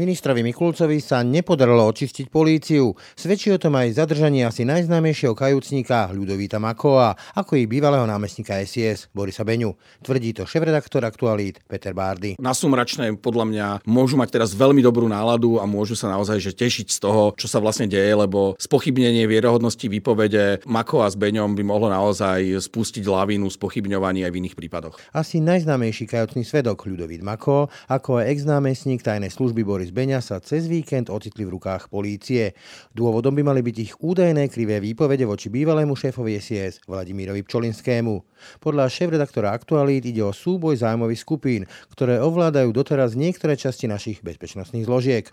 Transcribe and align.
Ministrovi 0.00 0.40
Mikulcovi 0.40 0.96
sa 0.96 1.20
nepodarilo 1.20 1.84
očistiť 1.84 2.32
políciu. 2.32 2.96
Svedčí 3.12 3.52
o 3.52 3.60
tom 3.60 3.76
aj 3.76 4.00
zadržanie 4.00 4.48
asi 4.48 4.64
najznámejšieho 4.64 5.36
kajúcníka 5.36 6.08
Ľudovíta 6.16 6.56
Makoa, 6.56 7.12
ako 7.36 7.60
i 7.60 7.68
bývalého 7.68 8.08
námestníka 8.08 8.56
SIS 8.64 9.12
Borisa 9.12 9.44
Beňu. 9.44 9.76
Tvrdí 10.00 10.32
to 10.32 10.48
šéf-redaktor 10.48 11.04
aktualít 11.04 11.60
Peter 11.68 11.92
Bárdy. 11.92 12.40
Na 12.40 12.56
sumračné 12.56 13.12
podľa 13.20 13.44
mňa 13.52 13.66
môžu 13.84 14.16
mať 14.16 14.40
teraz 14.40 14.56
veľmi 14.56 14.80
dobrú 14.80 15.04
náladu 15.04 15.60
a 15.60 15.68
môžu 15.68 15.92
sa 15.92 16.08
naozaj 16.08 16.40
že 16.40 16.56
tešiť 16.56 16.96
z 16.96 16.98
toho, 17.04 17.36
čo 17.36 17.44
sa 17.44 17.60
vlastne 17.60 17.84
deje, 17.84 18.16
lebo 18.16 18.56
spochybnenie 18.56 19.28
vierohodnosti 19.28 19.84
výpovede 19.84 20.64
Makoa 20.64 21.12
s 21.12 21.20
Beňom 21.20 21.52
by 21.52 21.60
mohlo 21.60 21.92
naozaj 21.92 22.40
spustiť 22.56 23.04
lavínu 23.04 23.52
spochybňovaní 23.52 24.24
aj 24.24 24.32
v 24.32 24.38
iných 24.48 24.56
prípadoch. 24.56 24.96
Asi 25.12 25.44
najznámejší 25.44 26.08
kajúcný 26.08 26.48
svedok 26.48 26.88
Ľudovít 26.88 27.20
Mako, 27.20 27.68
ako 27.92 28.24
aj 28.24 28.32
ex-námestník 28.32 29.04
tajnej 29.04 29.28
služby 29.28 29.60
Boris 29.60 29.89
z 29.90 29.92
Beňa 29.92 30.22
sa 30.22 30.38
cez 30.38 30.70
víkend 30.70 31.10
ocitli 31.10 31.42
v 31.42 31.58
rukách 31.58 31.90
polície. 31.90 32.54
Dôvodom 32.94 33.34
by 33.34 33.42
mali 33.42 33.58
byť 33.58 33.76
ich 33.82 33.92
údajné 33.98 34.46
krivé 34.46 34.78
výpovede 34.78 35.26
voči 35.26 35.50
bývalému 35.50 35.98
šéfovi 35.98 36.38
SIS 36.38 36.86
Vladimírovi 36.86 37.42
Pčolinskému. 37.42 38.14
Podľa 38.62 38.86
šéf-redaktora 38.86 39.50
Aktualít 39.50 40.06
ide 40.06 40.22
o 40.22 40.30
súboj 40.30 40.78
zájmových 40.78 41.26
skupín, 41.26 41.66
ktoré 41.90 42.22
ovládajú 42.22 42.70
doteraz 42.70 43.18
niektoré 43.18 43.58
časti 43.58 43.90
našich 43.90 44.22
bezpečnostných 44.22 44.86
zložiek. 44.86 45.26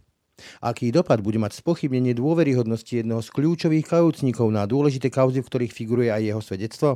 Aký 0.61 0.89
dopad 0.89 1.21
bude 1.21 1.37
mať 1.37 1.61
spochybnenie 1.61 2.17
dôveryhodnosti 2.17 2.93
jedného 2.97 3.21
z 3.21 3.29
kľúčových 3.29 3.85
kajúcnikov 3.85 4.49
na 4.49 4.65
dôležité 4.65 5.13
kauzy, 5.13 5.45
v 5.45 5.49
ktorých 5.49 5.73
figuruje 5.73 6.09
aj 6.09 6.21
jeho 6.25 6.41
svedectvo? 6.41 6.89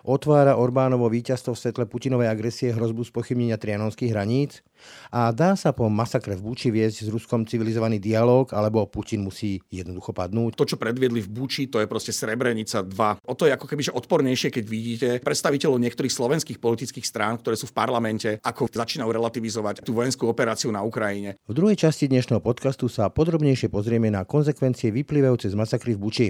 Otvára 0.00 0.56
Orbánovo 0.56 1.12
víťazstvo 1.12 1.52
v 1.52 1.60
svetle 1.60 1.84
Putinovej 1.84 2.32
agresie 2.32 2.72
hrozbu 2.72 3.04
spochybnenia 3.04 3.60
trianonských 3.60 4.08
hraníc? 4.16 4.64
A 5.12 5.34
dá 5.34 5.58
sa 5.58 5.74
po 5.76 5.90
masakre 5.90 6.38
v 6.38 6.48
Buči 6.48 6.72
viesť 6.72 7.04
s 7.04 7.08
Ruskom 7.12 7.44
civilizovaný 7.44 8.00
dialog, 8.00 8.48
alebo 8.54 8.86
Putin 8.88 9.26
musí 9.26 9.60
jednoducho 9.68 10.14
padnúť? 10.14 10.56
To, 10.56 10.64
čo 10.64 10.80
predviedli 10.80 11.20
v 11.20 11.28
Buči, 11.28 11.68
to 11.68 11.82
je 11.82 11.90
proste 11.90 12.14
Srebrenica 12.14 12.80
2. 12.80 13.28
O 13.28 13.34
to 13.36 13.44
je 13.44 13.52
ako 13.52 13.66
keby 13.68 13.82
že 13.84 13.92
odpornejšie, 13.92 14.48
keď 14.54 14.64
vidíte 14.64 15.08
predstaviteľov 15.20 15.82
niektorých 15.82 16.14
slovenských 16.14 16.58
politických 16.62 17.04
strán, 17.04 17.36
ktoré 17.42 17.58
sú 17.58 17.68
v 17.68 17.76
parlamente, 17.76 18.40
ako 18.40 18.70
začínajú 18.72 19.10
relativizovať 19.10 19.82
tú 19.84 19.92
vojenskú 19.92 20.30
operáciu 20.30 20.72
na 20.72 20.80
Ukrajine. 20.80 21.36
V 21.44 21.52
druhej 21.52 21.76
časti 21.76 22.08
dnešného 22.08 22.40
podcastu 22.40 22.86
sa 22.88 23.10
podrobnejšie 23.12 23.68
pozrieme 23.68 24.08
na 24.08 24.24
konsekvencie 24.24 24.94
vyplývajúce 24.94 25.52
z 25.52 25.58
masakry 25.58 25.98
v 25.98 26.00
Buči. 26.00 26.28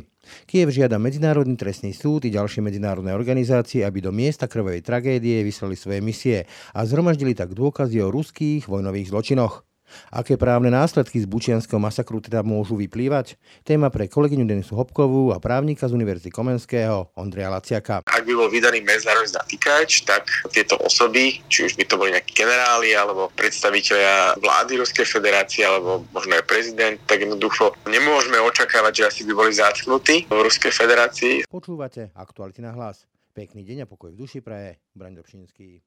Kiev 0.49 0.73
žiada 0.73 0.97
Medzinárodný 0.97 1.57
trestný 1.57 1.93
súd 1.93 2.25
i 2.25 2.33
ďalšie 2.33 2.65
medzinárodné 2.65 3.13
organizácie, 3.13 3.28
aby 3.29 3.99
do 4.01 4.13
miesta 4.15 4.49
krvavej 4.49 4.87
tragédie 4.87 5.45
vyslali 5.45 5.77
svoje 5.77 6.01
misie 6.01 6.49
a 6.73 6.85
zhromaždili 6.89 7.37
tak 7.37 7.53
dôkazy 7.53 8.01
o 8.01 8.13
ruských 8.13 8.65
vojnových 8.65 9.13
zločinoch. 9.13 9.69
Aké 10.13 10.37
právne 10.37 10.69
následky 10.69 11.21
z 11.21 11.27
bučianského 11.27 11.81
masakru 11.81 12.21
teda 12.21 12.45
môžu 12.45 12.77
vyplývať? 12.77 13.41
Téma 13.65 13.89
pre 13.89 14.09
kolegyňu 14.09 14.45
Denisu 14.45 14.77
Hopkovú 14.77 15.33
a 15.33 15.41
právnika 15.41 15.89
z 15.89 15.97
Univerzity 15.97 16.31
Komenského 16.33 17.13
Ondreja 17.17 17.49
Laciaka. 17.53 18.05
Ak 18.05 18.25
by 18.25 18.33
bol 18.37 18.49
vydaný 18.53 18.85
medzinárodný 18.85 19.33
zatýkač, 19.33 20.05
tak 20.05 20.29
tieto 20.53 20.77
osoby, 20.85 21.41
či 21.49 21.69
už 21.69 21.77
by 21.77 21.85
to 21.89 21.95
boli 21.97 22.15
nejakí 22.15 22.33
generáli 22.37 22.93
alebo 22.95 23.33
predstaviteľia 23.35 24.39
vlády 24.41 24.73
Ruskej 24.81 25.07
federácie 25.09 25.65
alebo 25.65 26.05
možno 26.13 26.37
aj 26.37 26.45
prezident, 26.45 26.97
tak 27.09 27.25
jednoducho 27.25 27.75
nemôžeme 27.89 28.39
očakávať, 28.41 28.93
že 29.05 29.09
asi 29.09 29.21
by 29.29 29.33
boli 29.33 29.53
zatknutí 29.53 30.29
v 30.29 30.41
Ruskej 30.41 30.73
federácii. 30.73 31.35
Počúvate 31.49 32.13
aktuality 32.13 32.61
na 32.61 32.73
hlas. 32.77 33.09
Pekný 33.39 33.63
deň 33.63 33.87
a 33.87 33.87
pokoj 33.87 34.11
v 34.11 34.19
duši 34.19 34.43
praje. 34.43 34.83
Braň 34.99 35.23
Dobšinský. 35.23 35.87